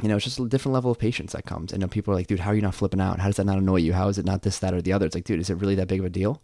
you 0.01 0.09
know, 0.09 0.15
it's 0.15 0.25
just 0.25 0.39
a 0.39 0.47
different 0.47 0.73
level 0.73 0.91
of 0.91 0.99
patience 0.99 1.33
that 1.33 1.45
comes. 1.45 1.73
And 1.73 1.89
people 1.89 2.13
are 2.13 2.17
like, 2.17 2.27
dude, 2.27 2.39
how 2.39 2.51
are 2.51 2.55
you 2.55 2.61
not 2.61 2.75
flipping 2.75 3.01
out? 3.01 3.19
How 3.19 3.27
does 3.27 3.37
that 3.37 3.45
not 3.45 3.57
annoy 3.57 3.77
you? 3.77 3.93
How 3.93 4.07
is 4.09 4.17
it 4.17 4.25
not 4.25 4.43
this, 4.43 4.59
that, 4.59 4.73
or 4.73 4.81
the 4.81 4.93
other? 4.93 5.05
It's 5.05 5.15
like, 5.15 5.23
dude, 5.23 5.39
is 5.39 5.49
it 5.49 5.55
really 5.55 5.75
that 5.75 5.87
big 5.87 5.99
of 5.99 6.05
a 6.05 6.09
deal? 6.09 6.41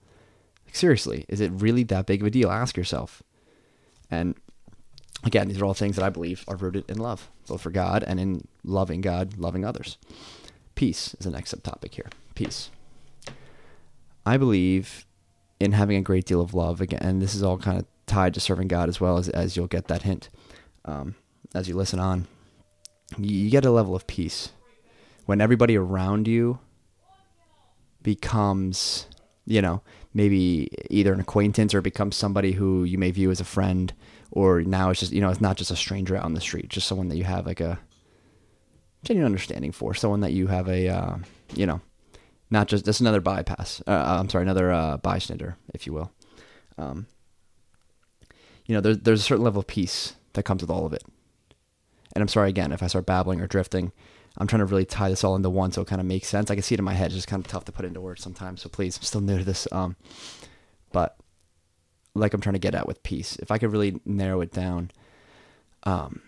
Like, 0.66 0.76
seriously, 0.76 1.26
is 1.28 1.40
it 1.40 1.52
really 1.54 1.84
that 1.84 2.08
big 2.08 2.22
of 2.22 2.28
a 2.28 2.32
deal? 2.32 2.50
Ask 2.50 2.76
yourself. 2.76 3.22
And 4.10 4.36
again, 5.24 5.48
these 5.48 5.62
are 5.62 5.66
all 5.66 5.74
things 5.74 5.96
that 5.98 6.06
I 6.06 6.10
believe 6.10 6.44
are 6.48 6.56
rooted 6.56 6.90
in 6.90 6.98
love, 6.98 7.30
both 7.48 7.62
for 7.62 7.70
God 7.70 8.04
and 8.04 8.20
in 8.20 8.48
loving 8.64 9.02
God, 9.02 9.38
loving 9.38 9.66
others. 9.66 9.98
Peace 10.76 11.16
is 11.20 11.26
the 11.26 11.32
next 11.32 11.54
subtopic 11.54 11.94
here. 11.94 12.10
Peace. 12.34 12.72
I 14.26 14.38
believe 14.38 15.06
in 15.60 15.74
having 15.74 15.98
a 15.98 16.02
great 16.02 16.26
deal 16.26 16.42
of 16.42 16.54
love 16.54 16.82
again, 16.82 17.02
and 17.04 17.22
this 17.22 17.36
is 17.36 17.44
all 17.44 17.58
kind 17.58 17.80
of 17.80 17.86
tied 18.08 18.34
to 18.34 18.40
serving 18.40 18.68
God 18.68 18.90
as 18.90 19.00
well 19.00 19.18
as 19.18 19.30
as 19.30 19.56
you'll 19.56 19.68
get 19.68 19.88
that 19.88 20.02
hint 20.02 20.30
um, 20.86 21.16
as 21.54 21.68
you 21.68 21.76
listen 21.76 22.00
on. 22.00 22.28
You, 23.18 23.50
get 23.50 23.66
a 23.66 23.72
level 23.72 23.96
of 23.96 24.08
peace 24.08 24.50
when 25.26 25.40
everybody 25.40 25.78
around 25.78 26.28
you 26.28 26.60
becomes, 28.02 29.08
you 29.46 29.62
know, 29.62 29.82
maybe 30.14 30.70
either 30.90 31.14
an 31.14 31.20
acquaintance 31.20 31.74
or 31.74 31.82
becomes 31.82 32.16
somebody 32.16 32.54
who 32.54 32.84
you 32.84 32.98
may 32.98 33.12
view 33.12 33.32
as 33.32 33.40
a 33.40 33.46
friend 33.46 33.94
or 34.32 34.62
now 34.62 34.90
it's 34.90 35.00
just 35.00 35.12
you 35.12 35.22
know 35.22 35.30
it's 35.30 35.42
not 35.42 35.58
just 35.58 35.72
a 35.72 35.76
stranger 35.76 36.16
out 36.18 36.26
on 36.26 36.34
the 36.34 36.42
street 36.42 36.68
just 36.68 36.88
someone 36.88 37.08
that 37.08 37.18
you 37.18 37.24
have 37.24 37.46
like 37.46 37.62
a 37.62 37.80
genuine 39.04 39.26
understanding 39.26 39.72
for 39.72 39.94
someone 39.94 40.22
that 40.22 40.34
you 40.34 40.48
have 40.48 40.68
a 40.68 40.88
uh, 40.88 41.16
you 41.54 41.66
know 41.66 41.80
not 42.50 42.68
just 42.68 42.86
just 42.86 43.00
another 43.00 43.22
bypass 43.22 43.82
uh, 43.88 43.92
uh, 43.92 44.18
i'm 44.20 44.30
sorry 44.30 44.44
another 44.44 44.72
uh, 44.72 44.98
bystander 44.98 45.56
if 45.74 45.86
you 45.86 45.94
will 45.94 46.12
um, 46.78 47.06
you 48.66 48.74
know 48.74 48.82
there's, 48.82 49.00
there's 49.00 49.20
a 49.22 49.24
certain 49.24 49.44
level 49.44 49.60
of 49.60 49.68
peace 49.68 50.16
that 50.34 50.44
comes 50.44 50.62
with 50.62 50.72
all 50.72 50.86
of 50.86 50.94
it 50.94 51.04
and 52.14 52.22
i'm 52.22 52.28
sorry 52.28 52.50
again 52.50 52.72
if 52.72 52.82
i 52.82 52.88
start 52.88 53.06
babbling 53.06 53.42
or 53.42 53.48
drifting 53.48 53.92
i'm 54.38 54.48
trying 54.48 54.60
to 54.60 54.66
really 54.66 54.86
tie 54.86 55.10
this 55.10 55.24
all 55.24 55.36
into 55.36 55.50
one 55.50 55.72
so 55.72 55.82
it 55.82 55.88
kind 55.88 56.02
of 56.02 56.08
makes 56.08 56.28
sense 56.28 56.50
i 56.50 56.56
can 56.56 56.64
see 56.64 56.76
it 56.76 56.80
in 56.80 56.86
my 56.86 56.94
head 56.94 57.08
it's 57.08 57.16
just 57.16 57.28
kind 57.28 57.44
of 57.44 57.52
tough 57.52 57.66
to 57.66 57.72
put 57.72 57.86
into 57.86 58.02
words 58.02 58.22
sometimes 58.22 58.62
so 58.62 58.70
please 58.70 58.98
i'm 58.98 59.04
still 59.04 59.22
new 59.22 59.38
to 59.38 59.44
this 59.44 59.68
um, 59.72 59.96
but 60.92 61.18
like 62.16 62.34
I'm 62.34 62.42
trying 62.42 62.54
to 62.54 62.60
get 62.60 62.76
at 62.76 62.88
with 62.88 63.04
peace. 63.04 63.36
If 63.38 63.52
I 63.52 63.58
could 63.58 63.72
really 63.72 64.00
narrow 64.06 64.42
it 64.42 64.52
down, 64.52 64.92
um, 65.84 66.22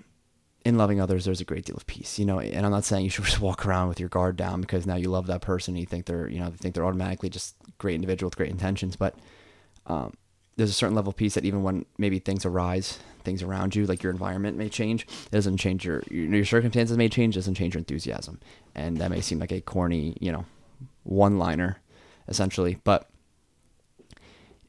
in 0.63 0.77
loving 0.77 0.99
others, 0.99 1.25
there's 1.25 1.41
a 1.41 1.45
great 1.45 1.65
deal 1.65 1.75
of 1.75 1.85
peace, 1.85 2.17
you 2.17 2.25
know. 2.25 2.39
And 2.39 2.65
I'm 2.65 2.71
not 2.71 2.85
saying 2.85 3.03
you 3.03 3.09
should 3.09 3.25
just 3.25 3.39
walk 3.39 3.65
around 3.65 3.87
with 3.87 3.99
your 3.99 4.09
guard 4.09 4.35
down 4.35 4.61
because 4.61 4.87
now 4.87 4.95
you 4.95 5.09
love 5.09 5.27
that 5.27 5.41
person 5.41 5.75
and 5.75 5.79
you 5.79 5.85
think 5.85 6.05
they're, 6.05 6.27
you 6.27 6.39
know, 6.39 6.47
you 6.47 6.57
think 6.57 6.73
they're 6.73 6.85
automatically 6.85 7.29
just 7.29 7.55
great 7.77 7.95
individual 7.95 8.27
with 8.27 8.37
great 8.37 8.49
intentions. 8.49 8.95
But 8.95 9.15
um, 9.85 10.13
there's 10.55 10.71
a 10.71 10.73
certain 10.73 10.95
level 10.95 11.11
of 11.11 11.15
peace 11.15 11.35
that 11.35 11.45
even 11.45 11.61
when 11.61 11.85
maybe 11.97 12.17
things 12.17 12.45
arise, 12.45 12.97
things 13.25 13.43
around 13.43 13.75
you, 13.75 13.85
like 13.85 14.03
your 14.03 14.11
environment 14.11 14.57
may 14.57 14.69
change, 14.69 15.03
it 15.03 15.31
doesn't 15.31 15.57
change 15.57 15.85
your 15.85 16.03
your 16.09 16.45
circumstances 16.45 16.97
may 16.97 17.09
change, 17.09 17.35
It 17.35 17.39
doesn't 17.39 17.55
change 17.55 17.73
your 17.73 17.79
enthusiasm. 17.79 18.39
And 18.73 18.97
that 18.97 19.11
may 19.11 19.21
seem 19.21 19.39
like 19.39 19.51
a 19.51 19.61
corny, 19.61 20.15
you 20.19 20.31
know, 20.31 20.45
one 21.03 21.37
liner, 21.37 21.77
essentially, 22.27 22.77
but 22.83 23.09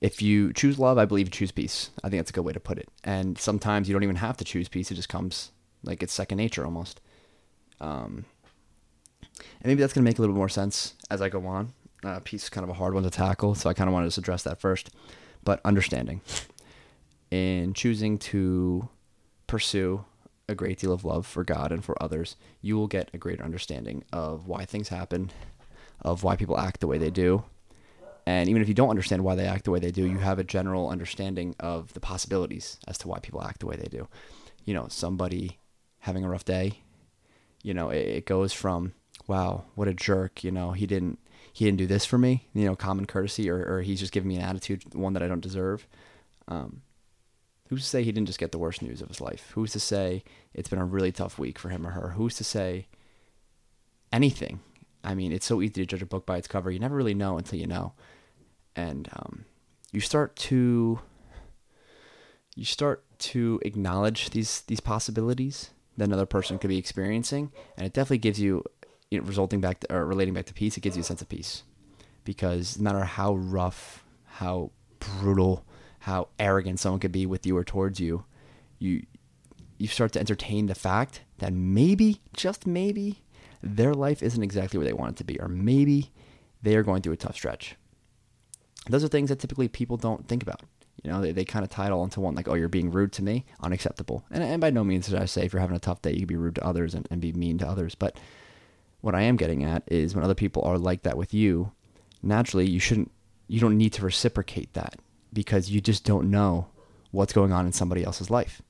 if 0.01 0.21
you 0.21 0.53
choose 0.53 0.79
love, 0.79 0.99
I 0.99 1.05
believe 1.05 1.27
you 1.27 1.31
choose 1.31 1.53
peace. 1.53 1.91
I 2.05 2.09
think 2.09 2.21
that's 2.21 2.31
a 2.31 2.33
good 2.33 2.45
way 2.45 2.53
to 2.53 2.61
put 2.61 2.79
it. 2.79 2.89
And 3.03 3.39
sometimes 3.39 3.89
you 3.89 3.95
don't 3.95 4.03
even 4.03 4.17
have 4.17 4.37
to 4.39 4.45
choose 4.45 4.69
peace; 4.69 4.91
it 4.91 4.95
just 4.95 5.09
comes 5.09 5.53
like 5.83 6.03
it's 6.03 6.13
second 6.13 6.39
nature 6.39 6.65
almost. 6.65 7.01
Um, 7.81 8.25
and 9.39 9.65
maybe 9.65 9.81
that's 9.81 9.93
gonna 9.93 10.05
make 10.05 10.19
a 10.19 10.21
little 10.21 10.35
bit 10.35 10.39
more 10.39 10.49
sense 10.49 10.95
as 11.11 11.23
I 11.23 11.29
go 11.29 11.47
on. 11.47 11.73
Uh, 12.05 12.21
peace 12.23 12.45
is 12.45 12.51
kind 12.51 12.65
of 12.65 12.71
a 12.71 12.75
hard 12.75 12.95
one 12.95 13.03
to 13.03 13.11
tackle, 13.11 13.55
so 13.55 13.71
I 13.71 13.75
kind 13.75 13.89
of 13.89 13.95
wanted 13.95 14.07
to 14.07 14.09
just 14.09 14.19
address 14.19 14.43
that 14.43 14.61
first. 14.61 14.91
But 15.45 15.61
understanding 15.65 16.21
in 17.37 17.75
choosing 17.75 18.19
to 18.19 18.89
pursue 19.47 20.05
a 20.49 20.55
great 20.55 20.79
deal 20.79 20.93
of 20.93 21.05
love 21.05 21.27
for 21.27 21.45
God 21.45 21.73
and 21.73 21.85
for 21.85 22.01
others, 22.03 22.37
you 22.61 22.77
will 22.77 22.87
get 22.87 23.11
a 23.13 23.19
greater 23.19 23.45
understanding 23.45 24.05
of 24.13 24.47
why 24.47 24.65
things 24.65 24.89
happen, 24.89 25.31
of 26.01 26.23
why 26.23 26.37
people 26.37 26.59
act 26.59 26.81
the 26.81 26.87
way 26.87 26.99
they 26.99 27.11
do, 27.11 27.45
and 28.27 28.49
even 28.49 28.61
if 28.61 28.67
you 28.67 28.75
don't 28.75 28.91
understand 28.91 29.23
why 29.23 29.37
they 29.37 29.47
act 29.47 29.65
the 29.65 29.71
way 29.71 29.79
they 29.79 29.93
do, 29.93 30.05
you 30.05 30.19
have 30.19 30.41
a 30.41 30.45
general 30.45 30.89
understanding 30.89 31.55
of 31.61 31.95
the 31.95 32.01
possibilities 32.01 32.79
as 32.89 32.99
to 32.99 33.09
why 33.09 33.21
people 33.21 33.43
act 33.43 33.61
the 33.61 33.67
way 33.67 33.77
they 33.77 33.89
do. 33.89 34.09
You 34.65 34.75
know, 34.75 34.89
somebody 34.89 35.59
having 36.01 36.25
a 36.25 36.29
rough 36.29 36.45
day, 36.45 36.81
you 37.63 37.73
know, 37.73 37.91
it, 37.91 38.07
it 38.07 38.27
goes 38.27 38.53
from, 38.53 38.95
wow, 39.29 39.65
what 39.77 39.87
a 39.87 39.95
jerk, 39.95 40.43
you 40.43 40.51
know, 40.51 40.73
he 40.73 40.87
didn't 40.87 41.21
he 41.53 41.65
didn't 41.65 41.79
do 41.79 41.87
this 41.87 42.05
for 42.05 42.19
me, 42.19 42.49
you 42.53 42.67
know, 42.67 42.77
common 42.77 43.07
courtesy, 43.07 43.49
or, 43.49 43.65
or 43.65 43.81
he's 43.81 44.01
just 44.01 44.13
giving 44.13 44.29
me 44.29 44.37
an 44.37 44.43
attitude, 44.43 44.95
one 44.95 45.15
that 45.15 45.23
I 45.23 45.29
don't 45.29 45.41
deserve. 45.41 45.87
Um, 46.49 46.83
who's 47.69 47.83
to 47.83 47.89
say 47.89 48.03
he 48.03 48.13
didn't 48.13 48.29
just 48.29 48.39
get 48.39 48.53
the 48.53 48.59
worst 48.59 48.83
news 48.83 49.03
of 49.03 49.09
his 49.09 49.21
life? 49.21 49.51
Who's 49.55 49.73
to 49.73 49.81
say 49.81 50.23
it's 50.55 50.69
been 50.69 50.79
a 50.79 50.85
really 50.85 51.13
tough 51.13 51.39
week 51.39 51.59
for 51.59 51.69
him 51.69 51.87
or 51.87 51.91
her? 51.91 52.11
Who's 52.11 52.37
to 52.37 52.45
say 52.45 52.87
anything? 54.13 54.61
I 55.05 55.15
mean, 55.15 55.33
it's 55.33 55.47
so 55.47 55.63
easy 55.63 55.73
to 55.75 55.87
judge 55.87 56.03
a 56.03 56.07
book 56.07 56.27
by 56.27 56.37
its 56.37 56.49
cover. 56.49 56.71
You 56.71 56.79
never 56.79 56.97
really 56.97 57.15
know 57.15 57.39
until 57.39 57.59
you 57.59 57.67
know 57.67 57.93
and 58.77 59.09
um, 59.15 59.47
you 59.91 60.01
start 60.01 60.37
to 60.37 61.01
you 62.55 62.65
start 62.65 63.05
to 63.19 63.61
acknowledge 63.65 64.31
these 64.31 64.61
these 64.63 64.81
possibilities 64.81 65.71
that 65.97 66.05
another 66.05 66.27
person 66.27 66.59
could 66.59 66.69
be 66.69 66.79
experiencing, 66.79 67.51
and 67.77 67.87
it 67.87 67.95
definitely 67.95 68.19
gives 68.19 68.39
you, 68.39 68.63
you 69.11 69.19
know, 69.19 69.27
resulting 69.27 69.61
back 69.61 69.81
to, 69.81 69.95
or 69.95 70.05
relating 70.05 70.35
back 70.35 70.45
to 70.47 70.55
peace. 70.55 70.77
It 70.77 70.83
gives 70.83 70.97
you 70.97 71.01
a 71.01 71.05
sense 71.05 71.23
of 71.23 71.29
peace, 71.29 71.63
because 72.25 72.79
no 72.79 72.85
matter 72.93 73.05
how 73.05 73.35
rough, 73.35 74.05
how 74.27 74.71
brutal, 74.99 75.66
how 76.07 76.29
arrogant 76.39 76.79
someone 76.79 77.01
could 77.01 77.11
be 77.11 77.27
with 77.27 77.45
you 77.45 77.57
or 77.57 77.65
towards 77.65 77.99
you, 77.99 78.25
you 78.79 79.05
you 79.77 79.89
start 79.89 80.13
to 80.13 80.21
entertain 80.21 80.67
the 80.67 80.75
fact 80.75 81.23
that 81.39 81.53
maybe, 81.53 82.21
just 82.33 82.65
maybe, 82.65 83.25
their 83.61 83.93
life 83.93 84.23
isn't 84.23 84.43
exactly 84.45 84.79
where 84.79 84.87
they 84.87 84.93
want 84.93 85.11
it 85.11 85.17
to 85.17 85.25
be, 85.25 85.39
or 85.41 85.49
maybe 85.49 86.13
they 86.63 86.77
are 86.77 86.85
going 86.85 87.03
through 87.03 87.13
a 87.15 87.17
tough 87.17 87.35
stretch. 87.35 87.75
Those 88.89 89.03
are 89.03 89.09
things 89.09 89.31
that 89.31 89.41
typically 89.41 89.67
people 89.67 89.97
don't 89.97 90.29
think 90.29 90.45
about. 90.45 90.63
You 91.03 91.11
know, 91.11 91.21
they, 91.21 91.33
they 91.33 91.45
kind 91.45 91.65
of 91.65 91.71
tie 91.71 91.87
it 91.87 91.93
all 91.93 92.05
into 92.05 92.21
one, 92.21 92.37
like, 92.37 92.47
oh, 92.47 92.55
you're 92.55 92.69
being 92.69 92.93
rude 92.93 93.13
to 93.15 93.25
me, 93.25 93.45
unacceptable. 93.61 94.25
And, 94.31 94.45
and 94.45 94.61
by 94.61 94.71
no 94.71 94.85
means 94.85 95.09
did 95.09 95.21
I 95.21 95.25
say 95.25 95.45
if 95.45 95.53
you're 95.53 95.61
having 95.61 95.77
a 95.77 95.81
tough 95.81 96.03
day, 96.03 96.13
you 96.13 96.21
can 96.21 96.29
be 96.29 96.37
rude 96.37 96.55
to 96.55 96.65
others 96.65 96.95
and, 96.95 97.09
and 97.11 97.21
be 97.21 97.33
mean 97.33 97.59
to 97.59 97.69
others. 97.69 97.97
But 97.97 98.17
what 99.01 99.17
I 99.17 99.23
am 99.23 99.37
getting 99.37 99.65
at 99.65 99.83
is 99.89 100.15
when 100.15 100.25
other 100.25 100.37
people 100.37 100.63
are 100.63 100.79
like 100.79 101.03
that 101.03 101.19
with 101.19 101.35
you, 101.35 101.73
naturally, 102.23 102.71
you 102.71 102.79
shouldn't, 102.79 103.11
you 103.49 103.59
don't 103.59 103.77
need 103.77 103.93
to 103.95 104.05
reciprocate 104.05 104.73
that 104.75 105.01
because 105.37 105.71
you 105.71 105.83
just 105.83 106.03
don't 106.03 106.31
know 106.31 106.67
what's 107.11 107.35
going 107.35 107.53
on 107.53 107.67
in 107.67 107.73
somebody 107.73 108.03
else's 108.03 108.31
life. 108.31 108.63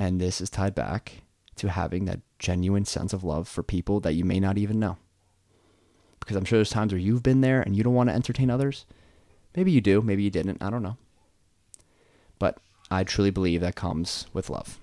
And 0.00 0.20
this 0.20 0.40
is 0.40 0.50
tied 0.50 0.74
back 0.74 1.22
to 1.54 1.70
having 1.70 2.06
that 2.06 2.18
genuine 2.40 2.84
sense 2.84 3.12
of 3.12 3.22
love 3.22 3.46
for 3.46 3.62
people 3.62 4.00
that 4.00 4.14
you 4.14 4.24
may 4.24 4.40
not 4.40 4.58
even 4.58 4.80
know. 4.80 4.96
Because 6.18 6.36
I'm 6.36 6.44
sure 6.44 6.58
there's 6.58 6.70
times 6.70 6.92
where 6.92 7.00
you've 7.00 7.22
been 7.22 7.40
there 7.40 7.62
and 7.62 7.76
you 7.76 7.84
don't 7.84 7.94
want 7.94 8.08
to 8.08 8.14
entertain 8.16 8.50
others. 8.50 8.84
Maybe 9.54 9.70
you 9.70 9.80
do, 9.80 10.02
maybe 10.02 10.24
you 10.24 10.30
didn't, 10.30 10.60
I 10.60 10.70
don't 10.70 10.82
know. 10.82 10.96
But 12.40 12.58
I 12.90 13.04
truly 13.04 13.30
believe 13.30 13.60
that 13.60 13.76
comes 13.76 14.26
with 14.32 14.50
love. 14.50 14.80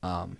Um, 0.00 0.36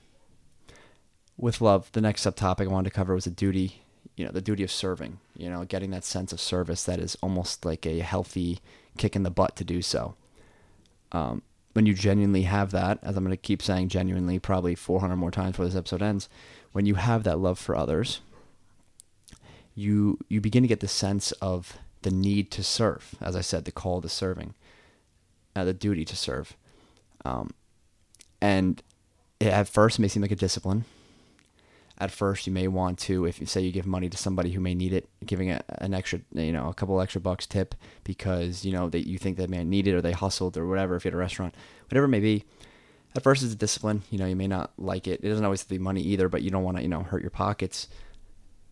with 1.37 1.61
love, 1.61 1.91
the 1.93 2.01
next 2.01 2.25
subtopic 2.25 2.67
I 2.67 2.73
wanted 2.73 2.91
to 2.91 2.95
cover 2.95 3.13
was 3.13 3.27
a 3.27 3.31
duty, 3.31 3.83
you 4.17 4.25
know, 4.25 4.31
the 4.31 4.41
duty 4.41 4.63
of 4.63 4.71
serving, 4.71 5.19
you 5.37 5.51
know, 5.51 5.65
getting 5.65 5.91
that 5.91 6.05
sense 6.05 6.33
of 6.33 6.41
service 6.41 6.85
that 6.85 7.01
is 7.01 7.17
almost 7.21 7.65
like 7.65 7.87
a 7.87 7.99
healthy 7.99 8.61
kick 8.97 9.17
in 9.17 9.23
the 9.23 9.31
butt 9.31 9.57
to 9.57 9.65
do 9.65 9.83
so. 9.83 10.15
Um, 11.13 11.43
when 11.73 11.87
you 11.87 11.95
genuinely 11.95 12.43
have 12.43 12.71
that, 12.71 12.99
as 13.03 13.17
I'm 13.17 13.25
going 13.25 13.37
to 13.37 13.37
keep 13.37 13.61
saying 13.61 13.89
genuinely 13.89 14.39
probably 14.39 14.75
400 14.75 15.17
more 15.17 15.31
times 15.31 15.53
before 15.53 15.67
this 15.67 15.77
episode 15.77 16.03
ends, 16.03 16.29
when 16.73 16.87
you 16.87 16.95
have 16.95 17.23
that 17.25 17.39
love 17.39 17.59
for 17.59 17.77
others, 17.77 18.21
you 19.75 20.19
you 20.29 20.41
begin 20.41 20.63
to 20.63 20.69
get 20.69 20.81
the 20.81 20.89
sense 20.89 21.33
of 21.33 21.77
the 22.03 22.11
need 22.11 22.51
to 22.53 22.63
serve. 22.63 23.15
As 23.21 23.37
I 23.37 23.43
said, 23.43 23.67
the 23.67 23.73
call 23.73 24.01
to 24.01 24.09
serving, 24.09 24.55
uh, 25.55 25.65
the 25.65 25.75
duty 25.75 26.05
to 26.07 26.17
serve, 26.17 26.57
um, 27.25 27.51
and 28.41 28.83
it, 29.39 29.49
at 29.49 29.69
first 29.69 29.99
may 29.99 30.09
seem 30.09 30.23
like 30.23 30.31
a 30.31 30.37
discipline 30.37 30.87
at 31.99 32.11
first 32.11 32.47
you 32.47 32.53
may 32.53 32.69
want 32.69 32.99
to 32.99 33.25
if 33.25 33.41
you 33.41 33.47
say 33.47 33.61
you 33.61 33.73
give 33.73 33.87
money 33.87 34.09
to 34.09 34.17
somebody 34.17 34.53
who 34.53 34.61
may 34.61 34.75
need 34.75 34.93
it 34.93 35.09
giving 35.25 35.51
a, 35.51 35.63
an 35.79 35.95
extra 35.95 36.21
you 36.33 36.53
know 36.53 36.69
a 36.69 36.75
couple 36.75 37.01
extra 37.01 37.21
bucks 37.21 37.47
tip 37.47 37.75
because 38.05 38.65
you 38.65 38.73
know 38.73 38.89
that 38.89 39.09
you 39.09 39.19
think 39.19 39.37
that 39.37 39.51
man 39.51 39.71
needed 39.71 39.95
or 39.95 40.03
they 40.03 40.13
hustled 40.13 40.57
or 40.57 40.67
whatever 40.67 40.97
if 40.97 41.05
you're 41.05 41.13
at 41.13 41.15
a 41.15 41.19
restaurant 41.19 41.55
whatever 41.89 42.07
it 42.07 42.11
may 42.11 42.21
be. 42.21 42.45
At 43.15 43.23
first 43.23 43.43
it's 43.43 43.55
a 43.55 43.57
discipline. 43.57 44.03
You 44.11 44.19
know 44.19 44.27
you 44.27 44.37
may 44.37 44.47
not 44.47 44.73
like 44.77 45.07
it. 45.07 45.21
It 45.23 45.29
doesn't 45.29 45.45
always 45.45 45.65
be 45.65 45.79
money 45.79 46.03
either 46.03 46.29
but 46.29 46.43
you 46.43 46.51
don't 46.51 46.65
want 46.65 46.77
to 46.77 46.83
you 46.83 46.89
know 46.89 47.03
hurt 47.03 47.23
your 47.23 47.31
pockets. 47.31 47.89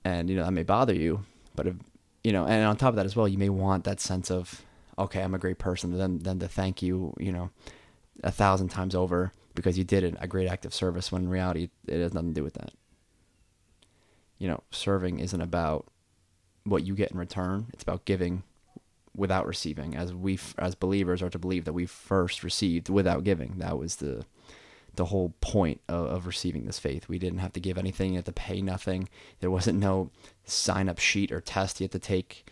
And 0.04 0.28
you 0.28 0.36
know 0.36 0.44
that 0.44 0.52
may 0.52 0.64
bother 0.64 0.94
you 0.94 1.24
but 1.54 1.66
if 1.66 1.74
you 2.22 2.32
know 2.32 2.46
and 2.46 2.64
on 2.64 2.76
top 2.76 2.90
of 2.90 2.96
that 2.96 3.06
as 3.06 3.16
well 3.16 3.28
you 3.28 3.38
may 3.38 3.48
want 3.48 3.84
that 3.84 4.00
sense 4.00 4.30
of 4.30 4.62
okay 4.98 5.22
i'm 5.22 5.34
a 5.34 5.38
great 5.38 5.58
person 5.58 5.96
then 5.96 6.18
then 6.18 6.38
to 6.38 6.48
thank 6.48 6.82
you 6.82 7.14
you 7.18 7.32
know 7.32 7.50
a 8.22 8.30
thousand 8.30 8.68
times 8.68 8.94
over 8.94 9.32
because 9.54 9.78
you 9.78 9.84
did 9.84 10.16
a 10.20 10.26
great 10.26 10.48
act 10.48 10.64
of 10.64 10.74
service 10.74 11.12
when 11.12 11.22
in 11.22 11.28
reality 11.28 11.68
it 11.86 12.00
has 12.00 12.14
nothing 12.14 12.30
to 12.30 12.34
do 12.34 12.44
with 12.44 12.54
that 12.54 12.72
you 14.44 14.50
know, 14.50 14.62
serving 14.70 15.20
isn't 15.20 15.40
about 15.40 15.86
what 16.64 16.84
you 16.84 16.94
get 16.94 17.10
in 17.10 17.16
return. 17.16 17.68
It's 17.72 17.82
about 17.82 18.04
giving 18.04 18.42
without 19.16 19.46
receiving, 19.46 19.96
as 19.96 20.12
we 20.12 20.38
as 20.58 20.74
believers 20.74 21.22
are 21.22 21.30
to 21.30 21.38
believe 21.38 21.64
that 21.64 21.72
we 21.72 21.86
first 21.86 22.44
received 22.44 22.90
without 22.90 23.24
giving. 23.24 23.54
That 23.56 23.78
was 23.78 23.96
the 23.96 24.26
the 24.96 25.06
whole 25.06 25.32
point 25.40 25.80
of, 25.88 26.06
of, 26.08 26.26
receiving 26.26 26.66
this 26.66 26.78
faith. 26.78 27.08
We 27.08 27.18
didn't 27.18 27.38
have 27.38 27.54
to 27.54 27.60
give 27.60 27.78
anything, 27.78 28.10
you 28.10 28.16
had 28.16 28.26
to 28.26 28.32
pay 28.32 28.60
nothing. 28.60 29.08
There 29.40 29.50
wasn't 29.50 29.78
no 29.78 30.10
sign 30.44 30.90
up 30.90 30.98
sheet 30.98 31.32
or 31.32 31.40
test 31.40 31.80
you 31.80 31.84
had 31.84 31.92
to 31.92 31.98
take. 31.98 32.46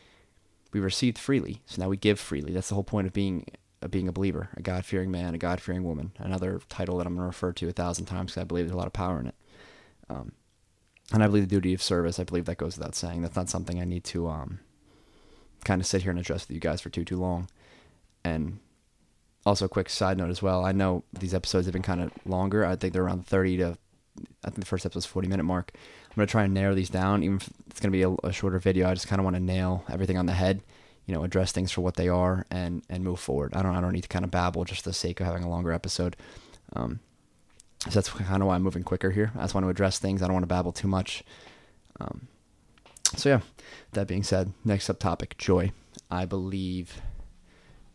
We 0.72 0.80
received 0.80 1.18
freely, 1.18 1.60
so 1.66 1.82
now 1.82 1.90
we 1.90 1.98
give 1.98 2.18
freely. 2.18 2.54
That's 2.54 2.70
the 2.70 2.74
whole 2.74 2.84
point 2.84 3.06
of 3.06 3.12
being 3.12 3.44
of 3.82 3.90
being 3.90 4.08
a 4.08 4.12
believer, 4.12 4.48
a 4.56 4.62
God 4.62 4.86
fearing 4.86 5.10
man, 5.10 5.34
a 5.34 5.38
God 5.38 5.60
fearing 5.60 5.84
woman. 5.84 6.12
Another 6.16 6.58
title 6.70 6.96
that 6.96 7.06
I'm 7.06 7.16
going 7.16 7.24
to 7.24 7.26
refer 7.26 7.52
to 7.52 7.68
a 7.68 7.72
thousand 7.72 8.06
times 8.06 8.32
because 8.32 8.40
I 8.40 8.44
believe 8.44 8.64
there's 8.64 8.74
a 8.74 8.78
lot 8.78 8.86
of 8.86 8.94
power 8.94 9.20
in 9.20 9.26
it. 9.26 9.34
Um, 10.08 10.32
and 11.12 11.22
I 11.22 11.26
believe 11.26 11.44
the 11.44 11.54
duty 11.56 11.74
of 11.74 11.82
service. 11.82 12.18
I 12.18 12.24
believe 12.24 12.44
that 12.46 12.58
goes 12.58 12.76
without 12.78 12.94
saying. 12.94 13.22
That's 13.22 13.36
not 13.36 13.48
something 13.48 13.80
I 13.80 13.84
need 13.84 14.04
to 14.04 14.28
um, 14.28 14.60
kind 15.64 15.80
of 15.80 15.86
sit 15.86 16.02
here 16.02 16.10
and 16.10 16.20
address 16.20 16.48
with 16.48 16.54
you 16.54 16.60
guys 16.60 16.80
for 16.80 16.90
too 16.90 17.04
too 17.04 17.18
long. 17.18 17.48
And 18.24 18.60
also, 19.44 19.64
a 19.64 19.68
quick 19.68 19.88
side 19.88 20.18
note 20.18 20.30
as 20.30 20.42
well. 20.42 20.64
I 20.64 20.72
know 20.72 21.02
these 21.12 21.34
episodes 21.34 21.66
have 21.66 21.72
been 21.72 21.82
kind 21.82 22.00
of 22.00 22.12
longer. 22.24 22.64
I 22.64 22.76
think 22.76 22.92
they're 22.92 23.04
around 23.04 23.26
thirty 23.26 23.56
to. 23.58 23.76
I 24.44 24.50
think 24.50 24.60
the 24.60 24.66
first 24.66 24.86
episode's 24.86 25.06
forty 25.06 25.26
minute 25.26 25.44
mark. 25.44 25.72
I'm 25.74 26.16
gonna 26.16 26.26
try 26.26 26.44
and 26.44 26.54
narrow 26.54 26.74
these 26.74 26.90
down. 26.90 27.22
Even 27.22 27.36
if 27.38 27.50
it's 27.68 27.80
gonna 27.80 27.92
be 27.92 28.02
a, 28.02 28.10
a 28.22 28.32
shorter 28.32 28.58
video, 28.58 28.88
I 28.88 28.94
just 28.94 29.08
kind 29.08 29.18
of 29.18 29.24
want 29.24 29.36
to 29.36 29.42
nail 29.42 29.84
everything 29.90 30.16
on 30.16 30.26
the 30.26 30.32
head. 30.32 30.62
You 31.06 31.14
know, 31.14 31.24
address 31.24 31.50
things 31.50 31.72
for 31.72 31.80
what 31.80 31.96
they 31.96 32.08
are 32.08 32.46
and 32.50 32.82
and 32.88 33.02
move 33.02 33.18
forward. 33.18 33.54
I 33.54 33.62
don't 33.62 33.74
I 33.74 33.80
don't 33.80 33.92
need 33.92 34.02
to 34.02 34.08
kind 34.08 34.24
of 34.24 34.30
babble 34.30 34.64
just 34.64 34.82
for 34.84 34.90
the 34.90 34.94
sake 34.94 35.18
of 35.20 35.26
having 35.26 35.42
a 35.42 35.50
longer 35.50 35.72
episode. 35.72 36.16
Um, 36.74 37.00
so 37.84 37.90
that's 37.90 38.10
kind 38.10 38.42
of 38.42 38.48
why 38.48 38.54
I'm 38.54 38.62
moving 38.62 38.84
quicker 38.84 39.10
here. 39.10 39.32
I 39.36 39.42
just 39.42 39.54
want 39.54 39.64
to 39.64 39.70
address 39.70 39.98
things. 39.98 40.22
I 40.22 40.26
don't 40.26 40.34
want 40.34 40.44
to 40.44 40.48
babble 40.48 40.72
too 40.72 40.88
much. 40.88 41.24
Um, 42.00 42.28
so 43.16 43.28
yeah, 43.28 43.40
that 43.92 44.06
being 44.06 44.22
said, 44.22 44.52
next 44.64 44.88
up 44.88 44.98
topic, 44.98 45.36
joy. 45.36 45.72
I 46.10 46.24
believe 46.24 47.00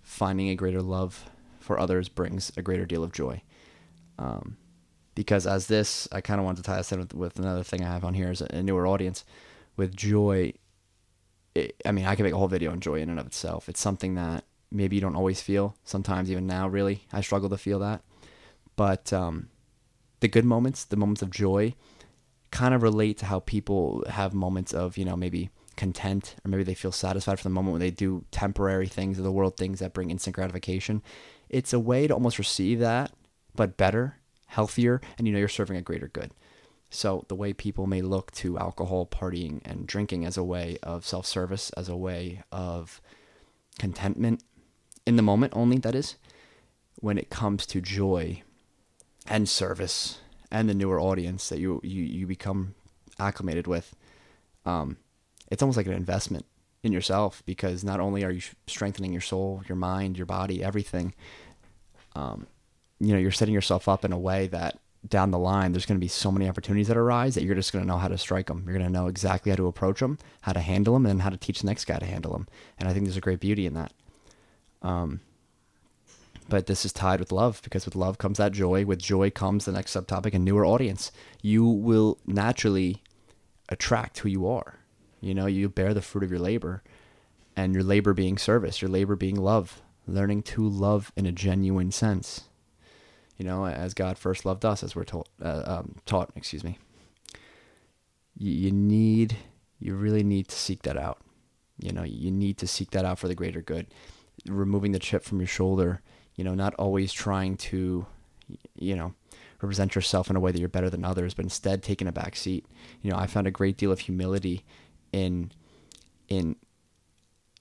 finding 0.01 0.50
a 0.50 0.56
greater 0.56 0.82
love 0.82 1.29
for 1.60 1.79
others 1.79 2.10
brings 2.10 2.51
a 2.58 2.62
greater 2.62 2.86
deal 2.86 3.03
of 3.03 3.12
joy. 3.12 3.41
Um, 4.20 4.58
because 5.15 5.48
as 5.48 5.67
this, 5.67 6.08
I 6.12 6.22
kind 6.22 6.39
of 6.39 6.46
wanted 6.46 6.63
to 6.63 6.63
tie 6.63 6.77
this 6.77 6.91
in 6.91 7.00
with, 7.00 7.13
with, 7.13 7.39
another 7.39 7.63
thing 7.63 7.84
I 7.84 7.91
have 7.91 8.06
on 8.06 8.13
here 8.13 8.32
a, 8.32 8.56
a 8.56 8.63
newer 8.63 8.88
audience. 8.88 9.25
With 9.75 9.96
joy, 9.96 10.53
it, 11.56 11.75
I 11.86 11.91
mean, 11.91 12.06
I 12.06 12.15
can 12.15 12.24
make 12.24 12.34
a 12.34 12.38
whole 12.38 12.48
video 12.48 12.72
on 12.72 12.79
joy 12.79 13.01
in 13.01 13.10
and 13.10 13.20
of 13.20 13.27
itself. 13.27 13.70
It's 13.70 13.79
something 13.79 14.15
that 14.15 14.44
maybe 14.72 14.96
you 14.96 15.01
don't 15.01 15.15
always 15.15 15.41
feel. 15.41 15.75
Sometimes, 15.84 16.32
even 16.32 16.46
now, 16.46 16.67
really, 16.67 17.03
I 17.12 17.22
struggle 17.22 17.50
to 17.50 17.58
feel 17.58 17.79
that. 17.79 18.01
But 18.75 19.12
um, 19.12 19.50
the 20.20 20.28
good 20.28 20.46
moments, 20.46 20.86
the 20.86 20.96
moments 20.96 21.22
of 21.22 21.30
joy, 21.30 21.74
kind 22.52 22.74
of 22.74 22.82
relate 22.82 23.18
to 23.20 23.26
how 23.26 23.40
people 23.42 24.04
have 24.10 24.34
moments 24.34 24.74
of, 24.74 24.98
you 24.98 25.06
know, 25.06 25.16
maybe 25.16 25.50
content 25.76 26.36
or 26.44 26.50
maybe 26.50 26.64
they 26.64 26.74
feel 26.74 26.92
satisfied 26.92 27.38
for 27.38 27.44
the 27.44 27.50
moment 27.50 27.74
when 27.74 27.82
they 27.82 27.92
do 27.92 28.26
temporary 28.32 28.88
things 28.88 29.18
of 29.18 29.24
the 29.24 29.32
world, 29.32 29.58
things 29.58 29.80
that 29.80 29.94
bring 29.94 30.10
instant 30.10 30.36
gratification. 30.36 31.04
It's 31.50 31.74
a 31.74 31.80
way 31.80 32.08
to 32.08 32.14
almost 32.14 32.40
receive 32.40 32.80
that, 32.80 33.12
but 33.56 33.78
better, 33.78 34.18
healthier, 34.48 35.02
and 35.18 35.28
you 35.28 35.34
know 35.34 35.40
you're 35.40 35.48
serving 35.48 35.78
a 35.78 35.82
greater 35.82 36.08
good. 36.08 36.32
So 36.90 37.26
the 37.28 37.36
way 37.36 37.54
people 37.54 37.86
may 37.86 38.02
look 38.02 38.32
to 38.32 38.58
alcohol, 38.58 39.06
partying, 39.06 39.62
and 39.66 39.86
drinking 39.86 40.26
as 40.26 40.38
a 40.38 40.44
way 40.44 40.78
of 40.82 41.06
self-service, 41.06 41.70
as 41.72 41.90
a 41.90 41.98
way 41.98 42.44
of 42.52 43.02
contentment 43.78 44.44
in 45.06 45.18
the 45.18 45.22
moment 45.22 45.54
only, 45.56 45.78
that 45.80 45.96
is, 45.96 46.16
when 46.96 47.18
it 47.18 47.30
comes 47.30 47.66
to 47.68 47.82
joy, 47.82 48.42
and 49.28 49.48
service 49.48 50.20
and 50.52 50.70
the 50.70 50.74
newer 50.74 51.00
audience 51.00 51.50
that 51.50 51.60
you 51.60 51.80
you, 51.84 52.04
you 52.04 52.28
become 52.28 52.76
acclimated 53.20 53.68
with 53.68 53.96
um, 54.66 54.98
it's 55.50 55.62
almost 55.62 55.78
like 55.78 55.88
an 55.88 55.94
investment 55.94 56.46
in 56.84 56.92
yourself 56.92 57.44
because 57.46 57.84
not 57.84 58.00
only 58.00 58.24
are 58.24 58.32
you 58.32 58.42
strengthening 58.68 59.12
your 59.12 59.22
soul 59.22 59.64
your 59.68 59.76
mind 59.76 60.18
your 60.18 60.26
body 60.26 60.64
everything 60.64 61.14
um, 62.16 62.48
you 63.00 63.12
know 63.12 63.20
you're 63.20 63.32
setting 63.32 63.54
yourself 63.54 63.88
up 63.88 64.06
in 64.06 64.12
a 64.12 64.20
way 64.20 64.48
that 64.48 64.80
down 65.08 65.32
the 65.32 65.40
line 65.40 65.72
there's 65.72 65.86
going 65.86 66.00
to 66.00 66.04
be 66.04 66.08
so 66.08 66.32
many 66.32 66.50
opportunities 66.50 66.88
that 66.88 66.98
arise 66.98 67.36
that 67.36 67.44
you're 67.44 67.56
just 67.56 67.72
going 67.72 67.84
to 67.84 67.88
know 67.88 67.98
how 67.98 68.08
to 68.08 68.18
strike 68.18 68.48
them 68.48 68.64
you're 68.66 68.78
going 68.78 68.86
to 68.86 68.92
know 68.92 69.08
exactly 69.08 69.52
how 69.52 69.56
to 69.56 69.68
approach 69.68 70.00
them 70.00 70.18
how 70.42 70.52
to 70.52 70.60
handle 70.60 70.94
them 70.94 71.06
and 71.06 71.22
how 71.22 71.30
to 71.30 71.38
teach 71.38 71.62
the 71.62 71.68
next 71.68 71.86
guy 71.86 71.98
to 71.98 72.06
handle 72.06 72.32
them 72.32 72.48
and 72.78 72.90
i 72.90 72.94
think 72.94 73.06
there's 73.06 73.18
a 73.18 73.22
great 73.22 73.40
beauty 73.40 73.66
in 73.66 73.74
that. 73.74 73.92
Um, 74.82 75.22
but 76.50 76.68
this 76.68 76.86
is 76.86 76.94
tied 76.94 77.20
with 77.20 77.32
love 77.32 77.62
because 77.63 77.86
with 77.86 77.96
love 77.96 78.18
comes 78.18 78.38
that 78.38 78.51
joy. 78.51 78.86
With 78.86 79.00
joy 79.00 79.30
comes 79.30 79.66
the 79.66 79.72
next 79.72 79.94
subtopic, 79.94 80.34
a 80.34 80.39
newer 80.39 80.66
audience. 80.66 81.12
You 81.42 81.66
will 81.66 82.18
naturally 82.25 83.04
attract 83.70 84.20
who 84.20 84.30
you 84.30 84.48
are. 84.48 84.80
You 85.20 85.34
know, 85.34 85.46
you 85.46 85.68
bear 85.68 85.94
the 85.94 86.01
fruit 86.01 86.24
of 86.24 86.32
your 86.32 86.39
labor, 86.39 86.84
and 87.56 87.74
your 87.74 87.84
labor 87.84 88.13
being 88.13 88.38
service, 88.38 88.82
your 88.82 88.89
labor 88.89 89.16
being 89.16 89.36
love, 89.36 89.82
learning 90.08 90.44
to 90.44 90.68
love 90.68 91.12
in 91.18 91.25
a 91.25 91.32
genuine 91.32 91.92
sense. 91.92 92.46
You 93.38 93.46
know, 93.46 93.66
as 93.66 93.94
God 93.94 94.18
first 94.18 94.46
loved 94.46 94.63
us, 94.63 94.84
as 94.84 94.96
we're 94.96 95.04
told, 95.04 95.27
uh, 95.42 95.63
um, 95.66 95.96
taught. 96.06 96.32
Excuse 96.36 96.63
me. 96.63 96.77
You, 98.38 98.51
you 98.51 98.72
need, 98.72 99.38
you 99.80 99.96
really 99.96 100.24
need 100.24 100.48
to 100.50 100.56
seek 100.56 100.84
that 100.84 100.98
out. 100.98 101.20
You 101.80 101.92
know, 101.92 102.04
you 102.04 102.32
need 102.32 102.58
to 102.60 102.68
seek 102.68 102.92
that 102.92 103.06
out 103.06 103.20
for 103.20 103.27
the 103.27 103.36
greater 103.36 103.62
good. 103.62 103.88
Removing 104.48 104.92
the 104.92 105.00
chip 105.00 105.24
from 105.24 105.39
your 105.39 105.48
shoulder 105.48 106.01
you 106.38 106.44
know, 106.44 106.56
not 106.56 106.74
always 106.75 107.12
trying 107.12 107.58
to, 107.58 108.06
you 108.75 108.96
know, 108.96 109.13
represent 109.62 109.96
yourself 109.96 110.29
in 110.29 110.36
a 110.36 110.39
way 110.39 110.51
that 110.51 110.60
you're 110.60 110.70
better 110.70 110.89
than 110.89 111.03
others, 111.03 111.34
but 111.34 111.44
instead 111.44 111.84
taking 111.84 112.08
a 112.08 112.12
back 112.12 112.36
seat. 112.36 112.65
You 113.01 113.12
know, 113.12 113.17
I 113.17 113.27
found 113.27 113.48
a 113.48 113.51
great 113.51 113.75
deal 113.75 113.91
of 113.91 114.00
humility 114.00 114.63
in 115.12 115.51
in 116.29 116.56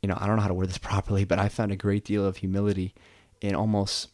you 0.03 0.09
know, 0.09 0.19
I 0.21 0.27
don't 0.27 0.37
know 0.37 0.43
how 0.43 0.49
to 0.49 0.55
word 0.55 0.69
this 0.69 0.79
properly, 0.93 1.25
but 1.25 1.39
I 1.39 1.49
found 1.49 1.73
a 1.73 1.77
great 1.77 2.05
deal 2.05 2.25
of 2.25 2.37
humility 2.37 2.95
in 3.41 3.55
almost 3.55 4.09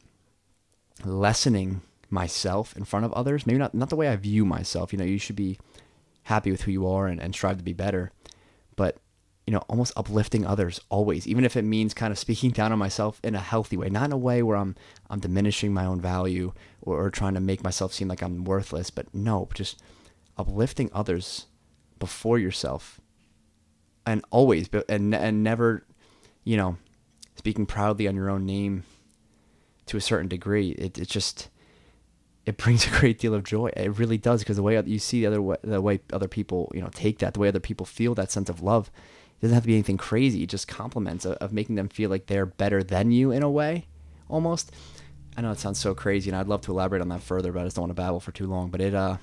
lessening 1.05 1.83
myself 2.09 2.77
in 2.77 2.85
front 2.85 3.05
of 3.05 3.13
others. 3.13 3.47
Maybe 3.47 3.59
not 3.59 3.75
not 3.75 3.91
the 3.91 3.97
way 3.97 4.09
I 4.09 4.17
view 4.17 4.45
myself. 4.45 4.93
You 4.93 4.99
know, 4.99 5.05
you 5.05 5.19
should 5.19 5.37
be 5.37 5.59
happy 6.25 6.53
with 6.53 6.63
who 6.63 6.71
you 6.71 6.87
are 6.87 7.09
and, 7.09 7.21
and 7.21 7.35
strive 7.35 7.59
to 7.59 7.65
be 7.65 7.73
better. 7.73 8.13
But 8.77 8.99
you 9.47 9.53
know, 9.53 9.63
almost 9.69 9.93
uplifting 9.97 10.47
others 10.47 10.81
always, 10.89 11.27
even 11.27 11.45
if 11.45 11.57
it 11.57 11.63
means 11.63 11.95
kind 11.95 12.13
of 12.13 12.19
speaking 12.19 12.51
down 12.51 12.73
on 12.73 12.79
myself 12.79 13.21
in 13.25 13.35
a 13.35 13.41
healthy 13.41 13.77
way, 13.77 13.89
not 13.89 14.05
in 14.05 14.13
a 14.13 14.19
way 14.19 14.43
where 14.43 14.57
I'm 14.57 14.77
I'm 15.11 15.21
diminishing 15.21 15.75
my 15.75 15.85
own 15.85 16.01
value 16.01 16.53
or, 16.81 17.05
or 17.05 17.11
trying 17.11 17.35
to 17.35 17.41
make 17.41 17.63
myself 17.63 17.93
seem 17.93 18.09
like 18.09 18.23
I'm 18.23 18.45
worthless, 18.45 18.91
but 18.91 19.13
no, 19.13 19.49
just 19.55 19.83
uplifting 20.39 20.91
others 20.93 21.47
before 21.99 22.39
yourself, 22.39 23.01
and 24.07 24.25
always, 24.31 24.69
and 24.89 25.13
and 25.15 25.43
never, 25.43 25.85
you 26.45 26.57
know, 26.57 26.77
speaking 27.35 27.67
proudly 27.67 28.07
on 28.07 28.15
your 28.15 28.31
own 28.31 28.47
name 28.47 28.85
to 29.87 29.97
a 29.97 30.01
certain 30.01 30.29
degree. 30.29 30.71
It 30.73 30.99
it 30.99 31.09
just 31.09 31.49
it 32.47 32.57
brings 32.59 32.87
a 32.87 32.91
great 32.91 33.19
deal 33.19 33.35
of 33.35 33.43
joy. 33.43 33.73
It 33.77 33.99
really 33.99 34.19
does 34.19 34.43
because 34.43 34.57
the 34.57 34.63
way 34.63 34.81
you 34.87 35.01
see 35.01 35.23
the 35.23 35.27
other 35.27 35.43
way, 35.43 35.57
the 35.63 35.81
way 35.81 35.99
other 36.13 36.29
people 36.29 36.71
you 36.73 36.81
know 36.81 36.91
take 36.95 37.19
that, 37.19 37.35
the 37.35 37.41
way 37.41 37.49
other 37.49 37.59
people 37.59 37.87
feel 37.87 38.15
that 38.15 38.31
sense 38.31 38.49
of 38.49 38.63
love 38.63 38.89
doesn't 39.43 39.55
have 39.55 39.65
to 39.65 39.67
be 39.67 39.75
anything 39.75 39.97
crazy. 39.99 40.47
Just 40.47 40.69
compliments 40.69 41.25
of, 41.25 41.35
of 41.35 41.53
making 41.53 41.75
them 41.75 41.89
feel 41.89 42.09
like 42.09 42.27
they're 42.27 42.47
better 42.47 42.83
than 42.83 43.11
you 43.11 43.33
in 43.33 43.43
a 43.43 43.51
way, 43.51 43.87
almost. 44.29 44.73
I 45.37 45.41
know 45.41 45.51
it 45.51 45.59
sounds 45.59 45.81
so 45.81 45.95
crazy, 45.95 46.31
and 46.31 46.37
I'd 46.37 46.47
love 46.47 46.61
to 46.63 46.73
elaborate 46.73 47.03
on 47.03 47.09
that 47.09 47.23
further, 47.23 47.53
but 47.53 47.61
I 47.61 47.65
just 47.65 47.77
don't 47.77 47.85
want 47.85 47.91
to 47.91 48.01
babble 48.01 48.21
for 48.21 48.33
too 48.33 48.47
long. 48.47 48.71
But 48.71 48.81
it, 48.81 48.95
uh, 48.95 49.17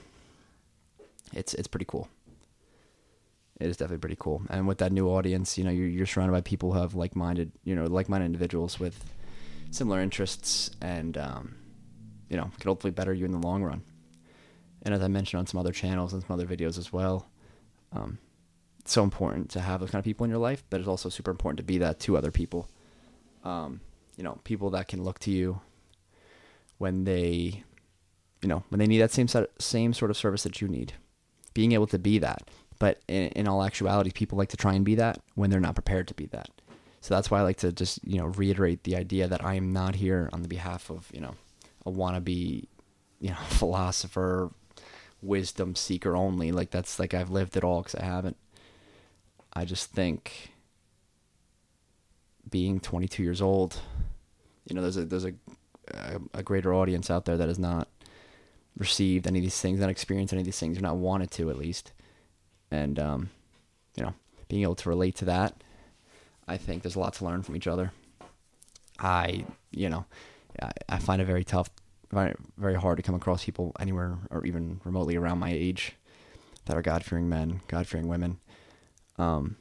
it's 1.33 1.53
it's 1.53 1.67
pretty 1.67 1.85
cool. 1.85 2.09
It 3.59 3.67
is 3.67 3.77
definitely 3.77 3.99
pretty 3.99 4.17
cool, 4.19 4.41
and 4.49 4.67
with 4.67 4.77
that 4.79 4.91
new 4.91 5.07
audience, 5.09 5.57
you 5.57 5.63
know, 5.63 5.69
you're 5.69 5.87
you're 5.87 6.05
surrounded 6.05 6.33
by 6.33 6.41
people 6.41 6.73
who 6.73 6.79
have 6.79 6.95
like-minded, 6.95 7.51
you 7.63 7.75
know, 7.75 7.85
like-minded 7.85 8.25
individuals 8.25 8.79
with 8.79 9.03
similar 9.71 10.01
interests, 10.01 10.71
and 10.81 11.17
um, 11.17 11.55
you 12.29 12.37
know, 12.37 12.51
can 12.59 12.67
hopefully 12.67 12.91
better 12.91 13.13
you 13.13 13.25
in 13.25 13.31
the 13.31 13.37
long 13.37 13.63
run. 13.63 13.83
And 14.81 14.93
as 14.93 15.01
I 15.01 15.07
mentioned 15.07 15.39
on 15.39 15.47
some 15.47 15.59
other 15.59 15.73
channels 15.73 16.13
and 16.13 16.23
some 16.23 16.33
other 16.33 16.47
videos 16.47 16.77
as 16.77 16.91
well, 16.91 17.27
um, 17.91 18.17
it's 18.89 18.95
so 18.95 19.03
important 19.03 19.51
to 19.51 19.59
have 19.59 19.81
those 19.81 19.91
kind 19.91 19.99
of 19.99 20.03
people 20.03 20.23
in 20.23 20.31
your 20.31 20.39
life, 20.39 20.63
but 20.71 20.79
it's 20.79 20.89
also 20.89 21.09
super 21.09 21.29
important 21.29 21.57
to 21.57 21.63
be 21.63 21.77
that 21.77 21.99
to 21.99 22.17
other 22.17 22.31
people. 22.31 22.67
Um, 23.43 23.81
you 24.17 24.23
know, 24.23 24.39
people 24.45 24.71
that 24.71 24.87
can 24.87 25.03
look 25.03 25.19
to 25.19 25.31
you 25.31 25.61
when 26.79 27.03
they, 27.03 27.63
you 28.41 28.49
know, 28.49 28.63
when 28.69 28.79
they 28.79 28.87
need 28.87 28.97
that 28.97 29.11
same 29.11 29.27
set, 29.27 29.47
same 29.61 29.93
sort 29.93 30.09
of 30.09 30.17
service 30.17 30.41
that 30.41 30.59
you 30.59 30.67
need. 30.67 30.93
Being 31.53 31.73
able 31.73 31.85
to 31.85 31.99
be 31.99 32.17
that, 32.17 32.49
but 32.79 32.99
in, 33.07 33.27
in 33.27 33.47
all 33.47 33.63
actuality, 33.63 34.09
people 34.09 34.39
like 34.39 34.49
to 34.49 34.57
try 34.57 34.73
and 34.73 34.83
be 34.83 34.95
that 34.95 35.21
when 35.35 35.51
they're 35.51 35.59
not 35.59 35.75
prepared 35.75 36.07
to 36.07 36.15
be 36.15 36.25
that. 36.25 36.49
So 36.99 37.13
that's 37.13 37.29
why 37.29 37.37
I 37.37 37.43
like 37.43 37.57
to 37.57 37.71
just 37.71 37.99
you 38.03 38.17
know 38.17 38.25
reiterate 38.25 38.85
the 38.85 38.95
idea 38.95 39.27
that 39.27 39.45
I 39.45 39.53
am 39.53 39.71
not 39.71 39.97
here 39.97 40.31
on 40.33 40.41
the 40.41 40.47
behalf 40.47 40.89
of 40.89 41.11
you 41.13 41.21
know 41.21 41.35
a 41.85 41.91
wannabe 41.91 42.65
you 43.19 43.29
know 43.29 43.37
philosopher, 43.49 44.49
wisdom 45.21 45.75
seeker 45.75 46.15
only. 46.15 46.51
Like 46.51 46.71
that's 46.71 46.97
like 46.97 47.13
I've 47.13 47.29
lived 47.29 47.55
it 47.55 47.63
all 47.63 47.83
because 47.83 47.93
I 47.93 48.03
haven't. 48.03 48.35
I 49.53 49.65
just 49.65 49.91
think 49.91 50.51
being 52.49 52.79
22 52.79 53.23
years 53.23 53.41
old, 53.41 53.79
you 54.65 54.75
know, 54.75 54.81
there's 54.81 54.97
a 54.97 55.05
there's 55.05 55.25
a 55.25 55.33
a, 56.33 56.43
greater 56.43 56.73
audience 56.73 57.09
out 57.09 57.25
there 57.25 57.37
that 57.37 57.47
has 57.47 57.57
not 57.57 57.87
received 58.77 59.25
any 59.25 59.39
of 59.39 59.43
these 59.43 59.59
things, 59.59 59.79
not 59.79 59.89
experienced 59.89 60.33
any 60.33 60.41
of 60.41 60.45
these 60.45 60.59
things, 60.59 60.77
or 60.77 60.81
not 60.81 60.97
wanted 60.97 61.31
to 61.31 61.49
at 61.49 61.57
least, 61.57 61.93
and 62.69 62.99
um, 62.99 63.29
you 63.95 64.03
know, 64.03 64.13
being 64.47 64.61
able 64.61 64.75
to 64.75 64.89
relate 64.89 65.15
to 65.15 65.25
that, 65.25 65.63
I 66.47 66.57
think 66.57 66.83
there's 66.83 66.95
a 66.95 66.99
lot 66.99 67.13
to 67.15 67.25
learn 67.25 67.41
from 67.41 67.55
each 67.55 67.67
other. 67.67 67.91
I, 68.99 69.45
you 69.71 69.89
know, 69.89 70.05
I, 70.61 70.71
I 70.87 70.99
find 70.99 71.21
it 71.21 71.25
very 71.25 71.43
tough, 71.43 71.69
very 72.11 72.35
very 72.57 72.75
hard 72.75 72.97
to 72.97 73.03
come 73.03 73.15
across 73.15 73.45
people 73.45 73.75
anywhere 73.79 74.17
or 74.29 74.45
even 74.45 74.79
remotely 74.83 75.15
around 75.15 75.39
my 75.39 75.51
age 75.51 75.93
that 76.65 76.77
are 76.77 76.83
God 76.83 77.03
fearing 77.03 77.27
men, 77.27 77.61
God 77.67 77.87
fearing 77.87 78.07
women 78.07 78.39
um, 79.19 79.57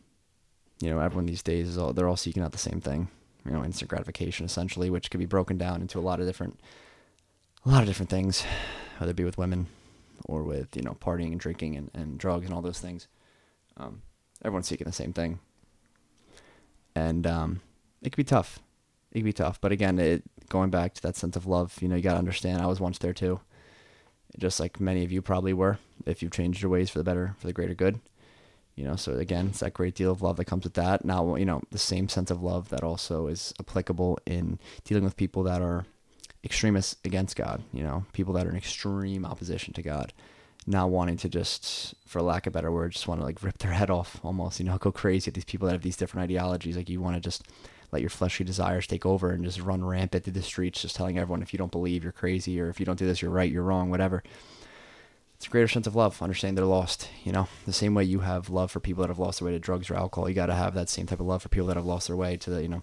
you 0.80 0.88
know, 0.88 1.00
everyone 1.00 1.26
these 1.26 1.42
days 1.42 1.68
is 1.68 1.76
all 1.76 1.92
they're 1.92 2.08
all 2.08 2.16
seeking 2.16 2.42
out 2.42 2.52
the 2.52 2.58
same 2.58 2.80
thing, 2.80 3.08
you 3.44 3.50
know, 3.52 3.64
instant 3.64 3.90
gratification 3.90 4.46
essentially, 4.46 4.88
which 4.88 5.10
could 5.10 5.18
be 5.18 5.26
broken 5.26 5.58
down 5.58 5.82
into 5.82 5.98
a 5.98 6.00
lot 6.00 6.20
of 6.20 6.26
different, 6.26 6.58
a 7.66 7.68
lot 7.68 7.82
of 7.82 7.88
different 7.88 8.08
things, 8.08 8.44
whether 8.98 9.10
it 9.10 9.16
be 9.16 9.24
with 9.24 9.36
women 9.36 9.66
or 10.26 10.44
with 10.44 10.76
you 10.76 10.82
know 10.82 10.96
partying 11.00 11.32
and 11.32 11.40
drinking 11.40 11.76
and, 11.76 11.90
and 11.92 12.18
drugs 12.18 12.46
and 12.46 12.54
all 12.54 12.62
those 12.62 12.78
things. 12.78 13.08
Um, 13.76 14.02
everyone's 14.44 14.68
seeking 14.68 14.86
the 14.86 14.92
same 14.92 15.12
thing, 15.12 15.40
and 16.94 17.26
um, 17.26 17.60
it 18.00 18.10
could 18.10 18.16
be 18.16 18.24
tough. 18.24 18.60
It 19.10 19.18
could 19.18 19.24
be 19.24 19.32
tough, 19.32 19.60
but 19.60 19.72
again, 19.72 19.98
it 19.98 20.22
going 20.48 20.70
back 20.70 20.94
to 20.94 21.02
that 21.02 21.16
sense 21.16 21.34
of 21.34 21.46
love. 21.46 21.76
You 21.80 21.88
know, 21.88 21.96
you 21.96 22.02
gotta 22.02 22.18
understand. 22.18 22.62
I 22.62 22.66
was 22.66 22.78
once 22.78 22.98
there 22.98 23.12
too, 23.12 23.40
just 24.38 24.60
like 24.60 24.78
many 24.78 25.02
of 25.02 25.10
you 25.10 25.20
probably 25.20 25.52
were. 25.52 25.78
If 26.06 26.22
you've 26.22 26.30
changed 26.30 26.62
your 26.62 26.70
ways 26.70 26.90
for 26.90 26.98
the 26.98 27.04
better, 27.04 27.34
for 27.38 27.48
the 27.48 27.52
greater 27.52 27.74
good 27.74 27.98
you 28.78 28.84
know 28.84 28.94
so 28.94 29.14
again 29.18 29.48
it's 29.48 29.60
that 29.60 29.74
great 29.74 29.96
deal 29.96 30.12
of 30.12 30.22
love 30.22 30.36
that 30.36 30.44
comes 30.44 30.64
with 30.64 30.74
that. 30.74 31.04
Now 31.04 31.34
you 31.34 31.44
know 31.44 31.62
the 31.70 31.78
same 31.78 32.08
sense 32.08 32.30
of 32.30 32.42
love 32.42 32.68
that 32.68 32.84
also 32.84 33.26
is 33.26 33.52
applicable 33.58 34.18
in 34.24 34.58
dealing 34.84 35.04
with 35.04 35.16
people 35.16 35.42
that 35.42 35.60
are 35.60 35.84
extremists 36.44 36.94
against 37.04 37.34
god 37.34 37.60
you 37.72 37.82
know 37.82 38.04
people 38.12 38.32
that 38.34 38.46
are 38.46 38.50
in 38.50 38.56
extreme 38.56 39.26
opposition 39.26 39.74
to 39.74 39.82
god. 39.82 40.12
Not 40.66 40.90
wanting 40.90 41.16
to 41.18 41.28
just 41.28 41.94
for 42.06 42.22
lack 42.22 42.46
of 42.46 42.52
better 42.52 42.70
words 42.70 42.94
just 42.94 43.08
want 43.08 43.20
to 43.20 43.26
like 43.26 43.42
rip 43.42 43.58
their 43.58 43.72
head 43.72 43.90
off 43.90 44.20
almost 44.22 44.60
you 44.60 44.66
know 44.66 44.78
go 44.78 44.92
crazy 44.92 45.28
at 45.28 45.34
these 45.34 45.44
people 45.44 45.66
that 45.66 45.72
have 45.72 45.82
these 45.82 45.96
different 45.96 46.24
ideologies. 46.24 46.76
Like 46.76 46.88
you 46.88 47.00
want 47.00 47.16
to 47.16 47.20
just 47.20 47.42
let 47.90 48.02
your 48.02 48.10
fleshly 48.10 48.44
desires 48.44 48.86
take 48.86 49.06
over 49.06 49.30
and 49.30 49.44
just 49.44 49.60
run 49.60 49.84
rampant 49.84 50.24
through 50.24 50.34
the 50.34 50.42
streets 50.42 50.82
just 50.82 50.94
telling 50.94 51.18
everyone 51.18 51.42
if 51.42 51.52
you 51.52 51.58
don't 51.58 51.72
believe 51.72 52.02
you're 52.02 52.12
crazy 52.12 52.60
or 52.60 52.68
if 52.68 52.78
you 52.78 52.86
don't 52.86 52.98
do 52.98 53.06
this 53.06 53.22
you're 53.22 53.30
right 53.30 53.50
you're 53.50 53.62
wrong 53.62 53.88
whatever 53.88 54.22
it's 55.38 55.46
a 55.46 55.51
greater 55.51 55.68
sense 55.68 55.87
of 55.87 55.94
love, 55.94 56.20
understanding 56.20 56.57
they're 56.57 56.64
lost. 56.64 57.09
You 57.22 57.31
know, 57.31 57.46
the 57.64 57.72
same 57.72 57.94
way 57.94 58.03
you 58.03 58.20
have 58.20 58.51
love 58.51 58.72
for 58.72 58.81
people 58.81 59.03
that 59.03 59.09
have 59.09 59.20
lost 59.20 59.38
their 59.38 59.46
way 59.46 59.53
to 59.53 59.61
drugs 59.61 59.88
or 59.88 59.94
alcohol, 59.94 60.29
you 60.29 60.35
got 60.35 60.46
to 60.46 60.55
have 60.55 60.74
that 60.74 60.88
same 60.88 61.07
type 61.07 61.20
of 61.20 61.27
love 61.27 61.42
for 61.42 61.48
people 61.48 61.68
that 61.68 61.77
have 61.77 61.87
lost 61.87 62.09
their 62.09 62.16
way 62.16 62.37
to 62.37 62.51
the, 62.51 62.61
you 62.61 62.68
know, 62.68 62.83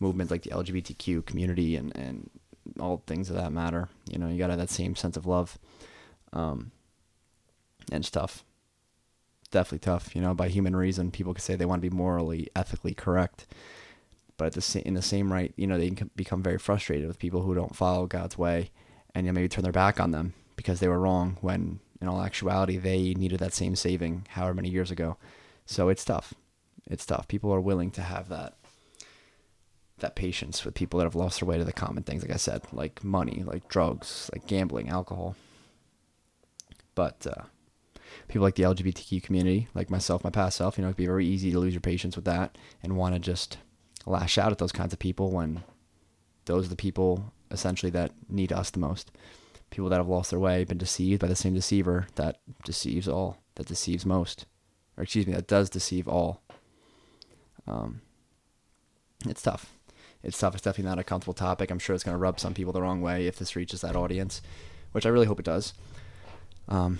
movement 0.00 0.30
like 0.30 0.42
the 0.42 0.50
LGBTQ 0.50 1.26
community 1.26 1.76
and, 1.76 1.94
and 1.94 2.30
all 2.80 3.02
things 3.06 3.28
of 3.28 3.36
that 3.36 3.52
matter. 3.52 3.90
You 4.08 4.18
know, 4.18 4.28
you 4.28 4.38
got 4.38 4.46
to 4.46 4.54
have 4.54 4.60
that 4.60 4.70
same 4.70 4.96
sense 4.96 5.18
of 5.18 5.26
love. 5.26 5.58
Um, 6.32 6.72
and 7.92 8.02
it's 8.02 8.10
tough. 8.10 8.44
Definitely 9.50 9.80
tough. 9.80 10.16
You 10.16 10.22
know, 10.22 10.32
by 10.32 10.48
human 10.48 10.74
reason, 10.74 11.10
people 11.10 11.34
could 11.34 11.42
say 11.42 11.54
they 11.54 11.66
want 11.66 11.82
to 11.82 11.90
be 11.90 11.94
morally, 11.94 12.48
ethically 12.56 12.94
correct. 12.94 13.46
But 14.38 14.46
at 14.46 14.52
the 14.54 14.62
sa- 14.62 14.78
in 14.78 14.94
the 14.94 15.02
same 15.02 15.30
right, 15.30 15.52
you 15.56 15.66
know, 15.66 15.76
they 15.76 15.90
can 15.90 16.10
become 16.16 16.42
very 16.42 16.56
frustrated 16.56 17.08
with 17.08 17.18
people 17.18 17.42
who 17.42 17.54
don't 17.54 17.76
follow 17.76 18.06
God's 18.06 18.38
way 18.38 18.70
and 19.14 19.26
you 19.26 19.32
know, 19.32 19.34
maybe 19.36 19.50
turn 19.50 19.64
their 19.64 19.72
back 19.72 20.00
on 20.00 20.12
them 20.12 20.32
because 20.56 20.80
they 20.80 20.88
were 20.88 20.98
wrong 20.98 21.36
when 21.42 21.80
in 22.00 22.08
all 22.08 22.22
actuality, 22.22 22.76
they 22.76 23.14
needed 23.14 23.40
that 23.40 23.52
same 23.52 23.76
saving 23.76 24.26
however 24.30 24.54
many 24.54 24.70
years 24.70 24.90
ago. 24.90 25.16
So 25.66 25.88
it's 25.88 26.04
tough. 26.04 26.34
It's 26.86 27.06
tough. 27.06 27.28
People 27.28 27.52
are 27.52 27.60
willing 27.60 27.90
to 27.92 28.02
have 28.02 28.28
that 28.28 28.54
that 29.98 30.16
patience 30.16 30.64
with 30.64 30.74
people 30.74 30.98
that 30.98 31.04
have 31.04 31.14
lost 31.14 31.40
their 31.40 31.46
way 31.46 31.58
to 31.58 31.64
the 31.64 31.74
common 31.74 32.02
things, 32.02 32.22
like 32.22 32.32
I 32.32 32.38
said, 32.38 32.62
like 32.72 33.04
money, 33.04 33.42
like 33.44 33.68
drugs, 33.68 34.30
like 34.32 34.46
gambling, 34.46 34.88
alcohol. 34.88 35.36
But 36.94 37.26
uh, 37.26 37.44
people 38.26 38.42
like 38.42 38.54
the 38.54 38.62
LGBTQ 38.62 39.22
community, 39.22 39.68
like 39.74 39.90
myself, 39.90 40.24
my 40.24 40.30
past 40.30 40.56
self, 40.56 40.78
you 40.78 40.82
know, 40.82 40.88
it'd 40.88 40.96
be 40.96 41.04
very 41.04 41.26
easy 41.26 41.52
to 41.52 41.58
lose 41.58 41.74
your 41.74 41.82
patience 41.82 42.16
with 42.16 42.24
that 42.24 42.56
and 42.82 42.96
want 42.96 43.14
to 43.14 43.20
just 43.20 43.58
lash 44.06 44.38
out 44.38 44.52
at 44.52 44.58
those 44.58 44.72
kinds 44.72 44.94
of 44.94 44.98
people 44.98 45.30
when 45.30 45.62
those 46.46 46.66
are 46.66 46.70
the 46.70 46.76
people 46.76 47.32
essentially 47.50 47.90
that 47.90 48.12
need 48.28 48.52
us 48.52 48.70
the 48.70 48.78
most 48.78 49.12
people 49.70 49.88
that 49.88 49.98
have 49.98 50.08
lost 50.08 50.30
their 50.30 50.38
way, 50.38 50.64
been 50.64 50.78
deceived 50.78 51.20
by 51.20 51.28
the 51.28 51.36
same 51.36 51.54
deceiver 51.54 52.06
that 52.16 52.40
deceives 52.64 53.08
all, 53.08 53.38
that 53.54 53.66
deceives 53.66 54.04
most, 54.04 54.46
or 54.96 55.04
excuse 55.04 55.26
me, 55.26 55.32
that 55.32 55.46
does 55.46 55.70
deceive 55.70 56.08
all. 56.08 56.42
Um, 57.66 58.02
it's 59.26 59.42
tough. 59.42 59.72
It's 60.22 60.38
tough. 60.38 60.54
It's 60.54 60.62
definitely 60.62 60.90
not 60.90 60.98
a 60.98 61.04
comfortable 61.04 61.34
topic. 61.34 61.70
I'm 61.70 61.78
sure 61.78 61.94
it's 61.94 62.04
going 62.04 62.14
to 62.14 62.18
rub 62.18 62.38
some 62.38 62.54
people 62.54 62.72
the 62.72 62.82
wrong 62.82 63.00
way 63.00 63.26
if 63.26 63.38
this 63.38 63.56
reaches 63.56 63.80
that 63.80 63.96
audience, 63.96 64.42
which 64.92 65.06
I 65.06 65.08
really 65.08 65.26
hope 65.26 65.40
it 65.40 65.46
does. 65.46 65.72
Um, 66.68 66.98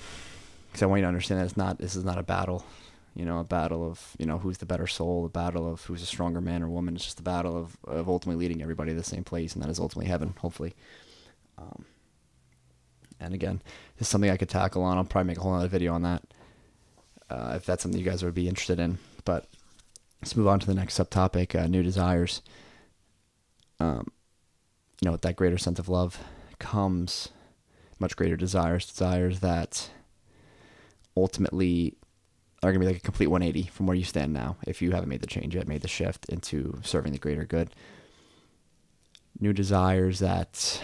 because 0.70 0.82
I 0.82 0.86
want 0.86 1.00
you 1.00 1.04
to 1.04 1.08
understand 1.08 1.40
that 1.40 1.44
it's 1.44 1.56
not. 1.56 1.78
This 1.78 1.96
is 1.96 2.04
not 2.04 2.18
a 2.18 2.22
battle. 2.22 2.64
You 3.14 3.24
know, 3.24 3.40
a 3.40 3.44
battle 3.44 3.84
of 3.86 4.14
you 4.18 4.26
know 4.26 4.38
who's 4.38 4.58
the 4.58 4.66
better 4.66 4.86
soul, 4.86 5.26
a 5.26 5.28
battle 5.28 5.70
of 5.70 5.84
who's 5.84 6.02
a 6.02 6.06
stronger 6.06 6.40
man 6.40 6.62
or 6.62 6.68
woman. 6.68 6.94
It's 6.94 7.04
just 7.04 7.18
a 7.18 7.24
battle 7.24 7.56
of 7.56 7.76
of 7.84 8.08
ultimately 8.08 8.46
leading 8.46 8.62
everybody 8.62 8.92
to 8.92 8.96
the 8.96 9.02
same 9.02 9.24
place, 9.24 9.54
and 9.54 9.62
that 9.62 9.68
is 9.68 9.80
ultimately 9.80 10.08
heaven. 10.08 10.34
Hopefully. 10.38 10.74
Um, 11.58 11.84
and 13.20 13.34
again, 13.34 13.62
it's 13.98 14.08
something 14.08 14.30
I 14.30 14.36
could 14.36 14.48
tackle 14.48 14.82
on. 14.82 14.96
I'll 14.96 15.04
probably 15.04 15.28
make 15.28 15.38
a 15.38 15.42
whole 15.42 15.54
other 15.54 15.68
video 15.68 15.94
on 15.94 16.02
that 16.02 16.22
uh, 17.30 17.52
if 17.56 17.64
that's 17.64 17.82
something 17.82 17.98
you 17.98 18.08
guys 18.08 18.24
would 18.24 18.34
be 18.34 18.48
interested 18.48 18.80
in. 18.80 18.98
But 19.24 19.46
let's 20.20 20.36
move 20.36 20.48
on 20.48 20.60
to 20.60 20.66
the 20.66 20.74
next 20.74 20.98
subtopic: 20.98 21.58
uh, 21.58 21.66
new 21.66 21.82
desires. 21.82 22.42
Um, 23.78 24.08
you 25.00 25.06
know, 25.06 25.12
with 25.12 25.22
that 25.22 25.36
greater 25.36 25.58
sense 25.58 25.78
of 25.78 25.88
love 25.88 26.18
comes 26.58 27.30
much 27.98 28.16
greater 28.16 28.36
desires, 28.36 28.86
desires 28.86 29.40
that 29.40 29.90
ultimately 31.16 31.96
are 32.62 32.72
going 32.72 32.80
to 32.80 32.86
be 32.86 32.92
like 32.92 33.02
a 33.02 33.04
complete 33.04 33.28
180 33.28 33.70
from 33.70 33.86
where 33.86 33.96
you 33.96 34.04
stand 34.04 34.32
now 34.32 34.56
if 34.66 34.82
you 34.82 34.90
haven't 34.90 35.08
made 35.08 35.22
the 35.22 35.26
change 35.26 35.54
yet, 35.54 35.66
made 35.66 35.80
the 35.80 35.88
shift 35.88 36.26
into 36.28 36.78
serving 36.82 37.12
the 37.12 37.18
greater 37.18 37.44
good. 37.44 37.70
New 39.38 39.52
desires 39.54 40.18
that 40.18 40.82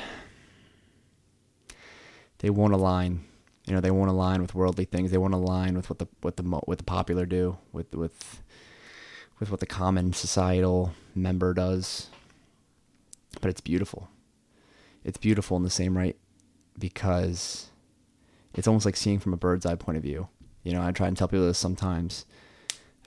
they 2.39 2.51
won't 2.51 2.75
align. 2.75 3.25
You 3.67 3.75
know, 3.75 3.81
they 3.81 3.91
won't 3.91 4.11
align 4.11 4.43
with 4.43 4.55
worldly 4.55 4.85
things. 4.85 5.11
They 5.11 5.19
won't 5.19 5.35
align 5.35 5.75
with 5.77 5.91
what 5.91 5.99
the 5.99 6.07
what 6.21 6.37
the 6.37 6.43
what 6.43 6.79
the 6.79 6.85
popular 6.85 7.27
do, 7.27 7.59
with 7.73 7.95
with 7.95 8.43
with 9.39 9.51
what 9.51 9.61
the 9.61 9.67
common 9.67 10.13
societal 10.13 10.93
member 11.15 11.53
does. 11.55 12.09
But 13.41 13.51
it's 13.51 13.61
beautiful. 13.61 14.09
It's 15.05 15.19
beautiful 15.19 15.57
in 15.57 15.63
the 15.63 15.71
same 15.71 15.97
right 15.97 16.17
because 16.79 17.69
it's 18.55 18.67
almost 18.67 18.87
like 18.87 18.97
seeing 18.97 19.19
from 19.19 19.33
a 19.35 19.37
bird's 19.37 19.67
eye 19.67 19.75
point 19.75 19.99
of 19.99 20.03
view. 20.03 20.29
You 20.63 20.73
know, 20.73 20.83
I 20.83 20.91
try 20.91 21.07
and 21.07 21.17
tell 21.17 21.29
people 21.29 21.47
this 21.47 21.59
sometimes. 21.59 22.25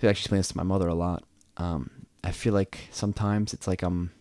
I 0.01 0.07
actually 0.07 0.11
explain 0.11 0.39
this 0.39 0.47
to 0.49 0.57
my 0.57 0.63
mother 0.63 0.87
a 0.87 0.93
lot. 0.93 1.23
Um, 1.57 2.05
I 2.23 2.31
feel 2.31 2.53
like 2.53 2.87
sometimes 2.91 3.53
it's 3.53 3.67
like 3.67 3.83
I'm 3.83 4.11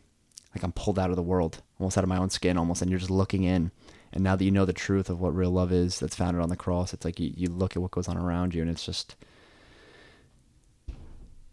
like 0.55 0.65
I'm 0.65 0.73
pulled 0.73 0.99
out 0.99 1.11
of 1.11 1.17
the 1.17 1.23
world, 1.23 1.63
almost 1.79 1.97
out 1.97 2.05
of 2.05 2.09
my 2.09 2.17
own 2.17 2.31
skin, 2.31 2.59
almost, 2.59 2.83
and 2.83 2.91
you're 2.91 2.99
just 2.99 3.11
looking 3.11 3.45
in. 3.45 3.71
And 4.19 4.25
now 4.25 4.35
that 4.35 4.45
you 4.45 4.51
know 4.51 4.65
the 4.65 4.73
truth 4.73 5.11
of 5.11 5.21
what 5.21 5.33
real 5.33 5.53
love 5.53 5.71
is, 5.71 6.01
that's 6.01 6.17
founded 6.17 6.43
on 6.43 6.49
the 6.49 6.57
cross, 6.57 6.93
it's 6.93 7.05
like 7.05 7.21
you, 7.21 7.33
you 7.37 7.47
look 7.47 7.77
at 7.77 7.83
what 7.83 7.93
goes 7.93 8.09
on 8.09 8.19
around 8.19 8.53
you, 8.53 8.61
and 8.61 8.69
it's 8.69 8.85
just 8.85 9.15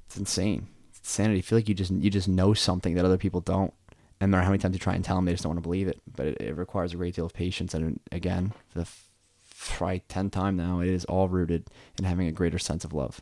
it's 0.08 0.18
insane. 0.18 0.66
It's 0.90 0.98
insanity. 0.98 1.38
I 1.38 1.42
feel 1.44 1.60
like 1.60 1.70
you 1.70 1.76
just 1.76 1.92
you 1.92 2.10
just 2.10 2.28
know 2.28 2.56
something 2.56 2.96
that 2.96 3.06
other 3.06 3.20
people 3.20 3.40
don't, 3.40 3.72
and 4.20 4.32
no 4.32 4.38
matter 4.38 4.46
how 4.46 4.50
many 4.50 4.58
times 4.58 4.74
you 4.74 4.80
try 4.80 4.96
and 4.96 5.06
tell 5.06 5.16
them, 5.16 5.26
they 5.26 5.34
just 5.34 5.44
don't 5.44 5.52
want 5.52 5.60
to 5.60 5.62
believe 5.62 5.88
it. 5.88 6.02
But 6.16 6.26
it, 6.26 6.42
it 6.42 6.58
requires 6.58 6.92
a 6.92 6.98
great 6.98 7.14
deal 7.14 7.28
of 7.28 7.36
patience, 7.36 7.76
and 7.76 8.00
again, 8.12 8.52
for 8.70 8.80
the 8.80 8.90
probably 9.44 10.02
10 10.08 10.32
time 10.32 10.58
now, 10.58 10.80
it 10.80 10.90
is 10.90 11.06
all 11.06 11.30
rooted 11.30 11.68
in 12.00 12.06
having 12.06 12.26
a 12.26 12.32
greater 12.32 12.58
sense 12.58 12.84
of 12.84 12.94
love. 12.94 13.22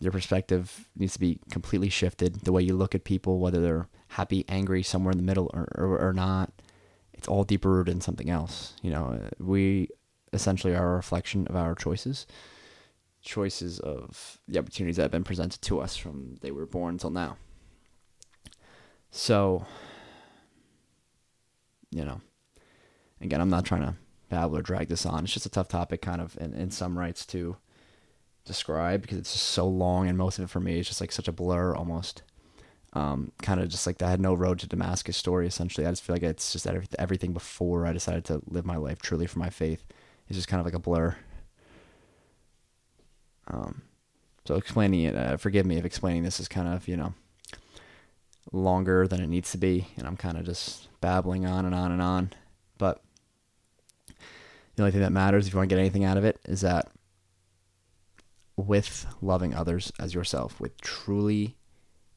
Your 0.00 0.12
perspective 0.12 0.88
needs 0.96 1.12
to 1.12 1.20
be 1.20 1.38
completely 1.50 1.90
shifted. 1.90 2.44
The 2.46 2.52
way 2.52 2.62
you 2.62 2.74
look 2.74 2.94
at 2.94 3.04
people, 3.04 3.40
whether 3.40 3.60
they're 3.60 3.88
happy, 4.08 4.46
angry, 4.48 4.82
somewhere 4.82 5.12
in 5.12 5.18
the 5.18 5.22
middle, 5.22 5.50
or, 5.52 5.68
or, 5.74 5.98
or 5.98 6.12
not, 6.14 6.50
it's 7.16 7.28
all 7.28 7.44
deeper 7.44 7.70
rooted 7.70 7.94
in 7.94 8.00
something 8.00 8.30
else. 8.30 8.74
You 8.82 8.90
know, 8.90 9.20
we 9.38 9.88
essentially 10.32 10.74
are 10.74 10.92
a 10.92 10.96
reflection 10.96 11.46
of 11.48 11.56
our 11.56 11.74
choices, 11.74 12.26
choices 13.22 13.78
of 13.80 14.38
the 14.46 14.58
opportunities 14.58 14.96
that 14.96 15.02
have 15.02 15.10
been 15.10 15.24
presented 15.24 15.62
to 15.62 15.80
us 15.80 15.96
from 15.96 16.36
they 16.42 16.50
were 16.50 16.66
born 16.66 16.94
until 16.94 17.10
now. 17.10 17.36
So, 19.10 19.64
you 21.90 22.04
know, 22.04 22.20
again, 23.20 23.40
I'm 23.40 23.50
not 23.50 23.64
trying 23.64 23.82
to 23.82 23.94
babble 24.28 24.58
or 24.58 24.62
drag 24.62 24.88
this 24.88 25.06
on. 25.06 25.24
It's 25.24 25.32
just 25.32 25.46
a 25.46 25.50
tough 25.50 25.68
topic, 25.68 26.02
kind 26.02 26.20
of, 26.20 26.36
in, 26.38 26.52
in 26.52 26.70
some 26.70 26.98
rights 26.98 27.24
to 27.26 27.56
describe 28.44 29.02
because 29.02 29.18
it's 29.18 29.32
just 29.32 29.46
so 29.46 29.66
long, 29.66 30.08
and 30.08 30.18
most 30.18 30.38
of 30.38 30.44
it 30.44 30.50
for 30.50 30.60
me 30.60 30.78
is 30.78 30.86
just 30.86 31.00
like 31.00 31.12
such 31.12 31.28
a 31.28 31.32
blur 31.32 31.74
almost. 31.74 32.22
Um, 32.96 33.30
kind 33.42 33.60
of 33.60 33.68
just 33.68 33.86
like 33.86 34.00
I 34.00 34.08
had 34.08 34.22
no 34.22 34.32
road 34.32 34.58
to 34.60 34.66
Damascus 34.66 35.18
story. 35.18 35.46
Essentially, 35.46 35.86
I 35.86 35.90
just 35.90 36.02
feel 36.02 36.14
like 36.14 36.22
it's 36.22 36.50
just 36.50 36.66
everything 36.98 37.34
before 37.34 37.86
I 37.86 37.92
decided 37.92 38.24
to 38.24 38.40
live 38.46 38.64
my 38.64 38.76
life 38.76 39.02
truly 39.02 39.26
for 39.26 39.38
my 39.38 39.50
faith. 39.50 39.84
is 40.30 40.36
just 40.36 40.48
kind 40.48 40.60
of 40.60 40.64
like 40.64 40.72
a 40.72 40.78
blur. 40.78 41.14
Um, 43.48 43.82
so 44.46 44.54
explaining 44.54 45.02
it, 45.02 45.14
uh, 45.14 45.36
forgive 45.36 45.66
me 45.66 45.76
if 45.76 45.84
explaining 45.84 46.22
this 46.22 46.40
is 46.40 46.48
kind 46.48 46.68
of 46.68 46.88
you 46.88 46.96
know 46.96 47.12
longer 48.50 49.06
than 49.06 49.20
it 49.20 49.28
needs 49.28 49.50
to 49.50 49.58
be, 49.58 49.88
and 49.98 50.06
I'm 50.06 50.16
kind 50.16 50.38
of 50.38 50.46
just 50.46 50.88
babbling 51.02 51.44
on 51.44 51.66
and 51.66 51.74
on 51.74 51.92
and 51.92 52.00
on. 52.00 52.32
But 52.78 53.02
the 54.76 54.84
only 54.84 54.92
thing 54.92 55.02
that 55.02 55.12
matters, 55.12 55.46
if 55.46 55.52
you 55.52 55.58
want 55.58 55.68
to 55.68 55.76
get 55.76 55.80
anything 55.80 56.04
out 56.04 56.16
of 56.16 56.24
it, 56.24 56.40
is 56.46 56.62
that 56.62 56.88
with 58.56 59.04
loving 59.20 59.54
others 59.54 59.92
as 60.00 60.14
yourself, 60.14 60.58
with 60.58 60.80
truly 60.80 61.56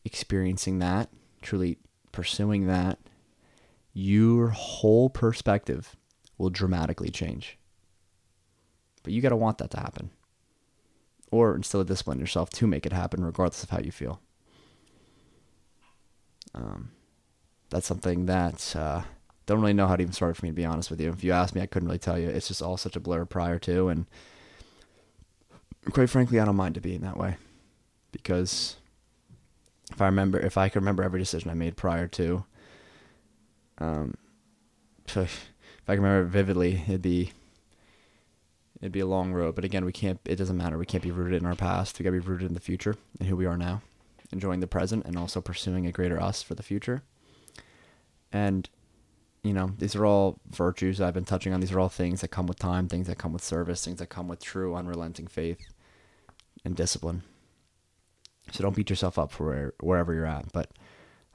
experiencing 0.06 0.80
that, 0.80 1.10
truly 1.42 1.78
pursuing 2.12 2.68
that, 2.68 3.00
your 3.94 4.50
whole 4.50 5.10
perspective 5.10 5.96
will 6.38 6.50
dramatically 6.50 7.10
change. 7.10 7.58
But 9.04 9.14
you 9.14 9.22
got 9.22 9.30
to 9.30 9.36
want 9.36 9.58
that 9.60 9.72
to 9.72 9.80
happen. 9.80 10.12
Or 11.32 11.56
instill 11.56 11.82
a 11.82 11.86
discipline 11.86 12.18
in 12.18 12.22
yourself 12.22 12.50
to 12.52 12.68
make 12.68 12.86
it 12.86 12.94
happen, 12.94 13.24
regardless 13.24 13.64
of 13.64 13.70
how 13.70 13.80
you 13.80 13.92
feel. 13.92 14.20
Um, 16.56 16.92
that's 17.70 17.86
something 17.86 18.26
that 18.26 18.76
uh, 18.76 19.04
don't 19.46 19.62
really 19.62 19.74
know 19.74 19.88
how 19.88 19.96
to 19.96 20.02
even 20.02 20.14
start 20.14 20.38
for 20.38 20.46
me 20.46 20.52
to 20.52 20.56
be 20.56 20.66
honest 20.66 20.90
with 20.90 21.00
you. 21.00 21.10
If 21.10 21.24
you 21.24 21.32
ask 21.32 21.54
me, 21.54 21.62
I 21.62 21.68
couldn't 21.68 21.88
really 21.88 22.00
tell 22.00 22.18
you. 22.18 22.28
It's 22.30 22.48
just 22.48 22.62
all 22.62 22.78
such 22.78 22.96
a 22.96 23.00
blur 23.00 23.26
prior 23.26 23.60
to, 23.60 23.90
and 23.90 24.06
quite 25.92 26.10
frankly, 26.10 26.40
I 26.40 26.46
don't 26.46 26.56
mind 26.56 26.78
it 26.78 26.82
being 26.82 27.02
that 27.02 27.18
way 27.18 27.38
because 28.12 28.78
if 29.89 30.02
I 30.02 30.06
remember, 30.06 30.39
if 30.39 30.58
I 30.58 30.69
could 30.69 30.82
remember 30.82 31.04
every 31.04 31.19
decision 31.19 31.49
I 31.49 31.56
made 31.56 31.78
prior 31.78 32.08
to, 32.08 32.45
um, 33.80 34.15
if 35.08 35.52
I 35.88 35.95
can 35.95 36.04
remember 36.04 36.28
it 36.28 36.32
vividly, 36.32 36.84
it'd 36.88 37.02
be 37.02 37.32
it'd 38.82 38.91
be 38.91 38.99
a 38.99 39.06
long 39.06 39.34
road. 39.34 39.56
But 39.56 39.65
again, 39.65 39.86
we 39.86 39.91
can't. 39.91 40.19
It 40.25 40.36
doesn't 40.36 40.58
matter. 40.58 40.78
We 40.78 40.86
can't 40.86 41.04
be 41.04 41.12
rooted 41.12 41.41
in 41.41 41.47
our 41.47 41.56
past. 41.56 41.99
We 41.99 42.04
gotta 42.04 42.13
be 42.13 42.19
rooted 42.19 42.47
in 42.47 42.54
the 42.54 42.60
future 42.60 42.95
and 43.19 43.28
who 43.28 43.36
we 43.36 43.45
are 43.45 43.58
now, 43.58 43.82
enjoying 44.32 44.60
the 44.60 44.67
present, 44.67 45.06
and 45.06 45.17
also 45.17 45.41
pursuing 45.41 45.86
a 45.86 45.91
greater 45.91 46.21
us 46.21 46.41
for 46.43 46.56
the 46.56 46.63
future. 46.63 47.04
And 48.32 48.69
you 49.43 49.54
know, 49.54 49.71
these 49.78 49.95
are 49.95 50.06
all 50.06 50.39
virtues 50.49 50.97
that 50.97 51.08
I've 51.08 51.13
been 51.13 51.25
touching 51.25 51.54
on. 51.54 51.62
These 51.62 51.71
are 51.71 51.80
all 51.80 51.89
things 51.89 52.21
that 52.21 52.28
come 52.28 52.45
with 52.45 52.60
time, 52.60 52.88
things 52.88 53.08
that 53.08 53.17
come 53.17 53.32
with 53.32 53.43
service, 53.43 53.84
things 53.84 53.99
that 53.99 54.08
come 54.08 54.28
with 54.28 54.41
true, 54.41 54.75
unrelenting 54.75 55.28
faith 55.28 55.62
and 56.65 56.75
discipline. 56.75 57.23
So 58.52 58.63
don't 58.63 58.75
beat 58.75 58.89
yourself 58.89 59.19
up 59.19 59.32
for 59.32 59.45
where, 59.45 59.73
wherever 59.80 60.13
you're 60.13 60.25
at, 60.25 60.52
but 60.52 60.71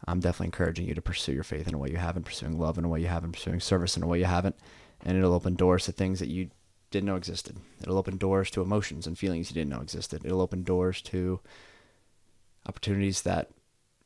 I'm 0.06 0.20
definitely 0.20 0.46
encouraging 0.46 0.86
you 0.86 0.94
to 0.94 1.02
pursue 1.02 1.32
your 1.32 1.44
faith 1.44 1.68
in 1.68 1.74
a 1.74 1.78
way 1.78 1.90
you 1.90 1.96
haven't, 1.96 2.24
pursuing 2.24 2.58
love 2.58 2.76
in 2.76 2.84
a 2.84 2.88
way 2.88 3.00
you 3.00 3.06
haven't, 3.06 3.32
pursuing 3.32 3.60
service 3.60 3.96
in 3.96 4.02
a 4.02 4.06
way 4.06 4.18
you 4.18 4.24
haven't, 4.24 4.56
and 5.04 5.16
it'll 5.16 5.32
open 5.32 5.54
doors 5.54 5.84
to 5.84 5.92
things 5.92 6.18
that 6.18 6.28
you 6.28 6.50
didn't 6.90 7.06
know 7.06 7.16
existed. 7.16 7.56
It'll 7.82 7.98
open 7.98 8.16
doors 8.16 8.50
to 8.52 8.62
emotions 8.62 9.06
and 9.06 9.18
feelings 9.18 9.50
you 9.50 9.54
didn't 9.54 9.70
know 9.70 9.80
existed. 9.80 10.24
It'll 10.24 10.40
open 10.40 10.62
doors 10.62 11.02
to 11.02 11.40
opportunities 12.66 13.22
that 13.22 13.50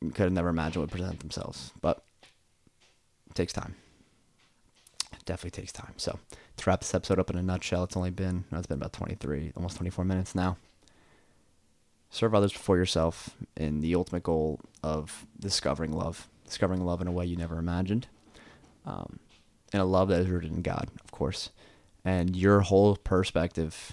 you 0.01 0.11
could 0.11 0.25
have 0.25 0.33
never 0.33 0.49
imagined 0.49 0.83
would 0.83 0.91
present 0.91 1.21
themselves. 1.21 1.73
But 1.81 2.03
it 3.29 3.35
takes 3.35 3.53
time 3.53 3.75
It 5.13 5.25
definitely 5.25 5.61
takes 5.61 5.73
time. 5.73 5.95
So 5.97 6.19
to 6.57 6.71
wrap 6.71 6.81
this 6.81 6.95
episode 6.95 7.19
up 7.19 7.31
in 7.31 7.37
a 7.37 7.43
nutshell, 7.43 7.85
it's 7.85 7.97
only 7.97 8.11
been 8.11 8.45
no, 8.51 8.59
it's 8.59 8.67
been 8.67 8.79
about 8.79 8.93
23, 8.93 9.53
almost 9.57 9.77
24 9.77 10.05
minutes 10.05 10.35
now. 10.35 10.57
Serve 12.11 12.35
others 12.35 12.53
before 12.53 12.77
yourself 12.77 13.31
in 13.57 13.81
the 13.81 13.95
ultimate 13.95 14.23
goal 14.23 14.61
of 14.83 15.27
discovering 15.39 15.93
love, 15.93 16.29
discovering 16.45 16.85
love 16.85 17.01
in 17.01 17.07
a 17.07 17.13
way 17.13 17.27
you 17.27 17.37
never 17.37 17.59
imagined, 17.59 18.07
um, 18.87 19.19
and 19.73 19.83
a 19.83 19.85
love 19.85 20.09
that 20.09 20.21
is 20.21 20.29
rooted 20.29 20.51
in 20.51 20.63
God, 20.63 20.89
of 21.05 21.11
course. 21.11 21.51
And 22.05 22.35
your 22.35 22.61
whole 22.61 22.97
perspective 22.97 23.93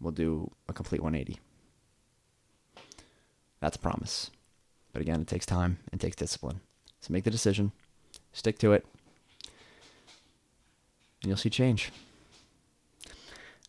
will 0.00 0.12
do 0.12 0.50
a 0.68 0.72
complete 0.72 1.02
180. 1.02 1.38
That's 3.60 3.76
a 3.76 3.80
promise. 3.80 4.30
But 4.92 5.02
again, 5.02 5.20
it 5.20 5.26
takes 5.26 5.44
time 5.44 5.78
and 5.92 6.00
takes 6.00 6.16
discipline. 6.16 6.60
So 7.00 7.12
make 7.12 7.24
the 7.24 7.30
decision, 7.30 7.72
stick 8.32 8.58
to 8.60 8.72
it, 8.72 8.86
and 11.22 11.28
you'll 11.28 11.36
see 11.36 11.50
change. 11.50 11.90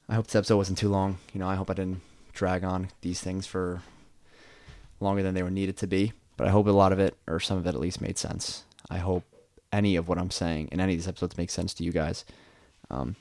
I 0.08 0.16
hope 0.16 0.28
this 0.28 0.36
episode 0.36 0.58
wasn't 0.58 0.78
too 0.78 0.90
long. 0.90 1.18
You 1.34 1.40
know, 1.40 1.48
I 1.48 1.56
hope 1.56 1.70
I 1.70 1.74
didn't 1.74 2.02
drag 2.36 2.63
on 2.63 2.89
these 3.02 3.21
things 3.21 3.48
for 3.48 3.82
longer 5.00 5.24
than 5.24 5.34
they 5.34 5.43
were 5.43 5.50
needed 5.50 5.78
to 5.78 5.88
be. 5.88 6.13
But 6.38 6.48
I 6.48 6.52
hope 6.52 6.67
a 6.67 6.71
lot 6.71 6.91
of 6.91 7.00
it, 7.00 7.17
or 7.28 7.39
some 7.39 7.58
of 7.58 7.65
it 7.65 7.69
at 7.69 7.80
least, 7.80 8.02
made 8.02 8.17
sense. 8.17 8.65
I 8.89 8.98
hope 8.98 9.24
any 9.71 9.95
of 9.95 10.08
what 10.08 10.17
I'm 10.17 10.32
saying 10.32 10.69
in 10.71 10.80
any 10.80 10.93
of 10.93 11.00
these 11.00 11.08
episodes 11.08 11.38
makes 11.38 11.54
sense 11.54 11.74
to 11.76 11.84
you 11.84 11.91
guys. 11.91 12.26
Um, 12.89 13.15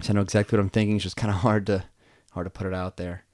so 0.00 0.12
I 0.12 0.14
know 0.14 0.20
exactly 0.20 0.56
what 0.56 0.62
I'm 0.62 0.70
thinking. 0.70 0.96
It's 0.96 1.02
just 1.02 1.16
kind 1.16 1.32
of 1.32 1.36
hard 1.40 1.66
to 1.66 1.84
hard 2.32 2.46
to 2.46 2.50
put 2.50 2.66
it 2.66 2.74
out 2.74 2.96
there. 2.96 3.24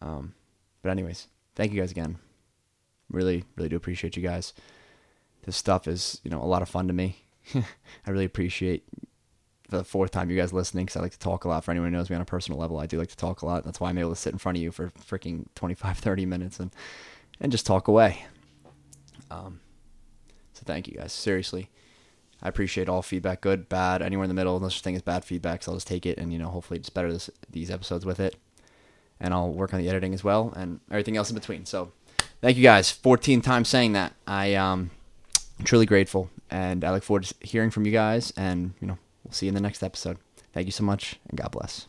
Um, 0.00 0.34
but 0.82 0.90
anyways, 0.90 1.28
thank 1.54 1.72
you 1.72 1.80
guys 1.80 1.90
again. 1.90 2.18
Really, 3.10 3.44
really 3.56 3.68
do 3.68 3.76
appreciate 3.76 4.16
you 4.16 4.22
guys. 4.22 4.52
This 5.44 5.56
stuff 5.56 5.86
is, 5.86 6.20
you 6.24 6.30
know, 6.30 6.42
a 6.42 6.46
lot 6.46 6.62
of 6.62 6.68
fun 6.68 6.86
to 6.86 6.94
me. 6.94 7.16
I 7.54 8.10
really 8.10 8.24
appreciate 8.24 8.84
the 9.72 9.84
fourth 9.84 10.10
time 10.10 10.30
you 10.30 10.36
guys 10.36 10.52
listening 10.52 10.86
because 10.86 10.96
I 10.96 11.00
like 11.00 11.12
to 11.12 11.18
talk 11.18 11.44
a 11.44 11.48
lot. 11.48 11.64
For 11.64 11.70
anyone 11.70 11.90
who 11.90 11.96
knows 11.96 12.10
me 12.10 12.16
on 12.16 12.22
a 12.22 12.26
personal 12.26 12.60
level, 12.60 12.78
I 12.78 12.86
do 12.86 12.98
like 12.98 13.08
to 13.08 13.16
talk 13.16 13.42
a 13.42 13.46
lot. 13.46 13.64
That's 13.64 13.80
why 13.80 13.90
I'm 13.90 13.98
able 13.98 14.10
to 14.10 14.16
sit 14.16 14.32
in 14.32 14.38
front 14.38 14.58
of 14.58 14.62
you 14.62 14.70
for 14.70 14.90
freaking 14.90 15.46
25, 15.54 15.98
30 15.98 16.26
minutes 16.26 16.60
and 16.60 16.70
and 17.40 17.50
just 17.50 17.66
talk 17.66 17.88
away. 17.88 18.24
Um, 19.30 19.60
so 20.52 20.62
thank 20.64 20.86
you 20.86 20.96
guys. 20.96 21.12
Seriously, 21.12 21.70
I 22.42 22.48
appreciate 22.48 22.88
all 22.88 23.02
feedback, 23.02 23.40
good, 23.40 23.68
bad, 23.68 24.02
anywhere 24.02 24.24
in 24.24 24.28
the 24.28 24.34
middle. 24.34 24.60
No 24.60 24.68
such 24.68 24.82
thing 24.82 24.94
as 24.94 25.02
bad 25.02 25.24
feedback, 25.24 25.62
so 25.62 25.72
I'll 25.72 25.76
just 25.76 25.88
take 25.88 26.06
it 26.06 26.18
and 26.18 26.32
you 26.32 26.38
know 26.38 26.48
hopefully 26.48 26.78
just 26.78 26.94
better 26.94 27.12
this, 27.12 27.30
these 27.50 27.70
episodes 27.70 28.06
with 28.06 28.20
it. 28.20 28.36
And 29.18 29.32
I'll 29.32 29.52
work 29.52 29.72
on 29.72 29.80
the 29.80 29.88
editing 29.88 30.14
as 30.14 30.24
well 30.24 30.52
and 30.56 30.80
everything 30.90 31.16
else 31.16 31.30
in 31.30 31.34
between. 31.34 31.64
So 31.64 31.92
thank 32.40 32.56
you 32.56 32.62
guys. 32.62 32.90
14 32.90 33.40
times 33.40 33.68
saying 33.68 33.92
that. 33.92 34.14
I 34.26 34.54
um, 34.54 34.90
I'm 35.58 35.64
truly 35.64 35.86
grateful 35.86 36.28
and 36.50 36.84
I 36.84 36.90
look 36.90 37.04
forward 37.04 37.24
to 37.24 37.34
hearing 37.40 37.70
from 37.70 37.86
you 37.86 37.92
guys 37.92 38.32
and 38.36 38.74
you 38.80 38.86
know 38.88 38.98
see 39.32 39.46
you 39.46 39.50
in 39.50 39.54
the 39.54 39.60
next 39.60 39.82
episode. 39.82 40.18
Thank 40.52 40.66
you 40.66 40.72
so 40.72 40.84
much, 40.84 41.16
and 41.28 41.38
God 41.38 41.50
bless. 41.52 41.86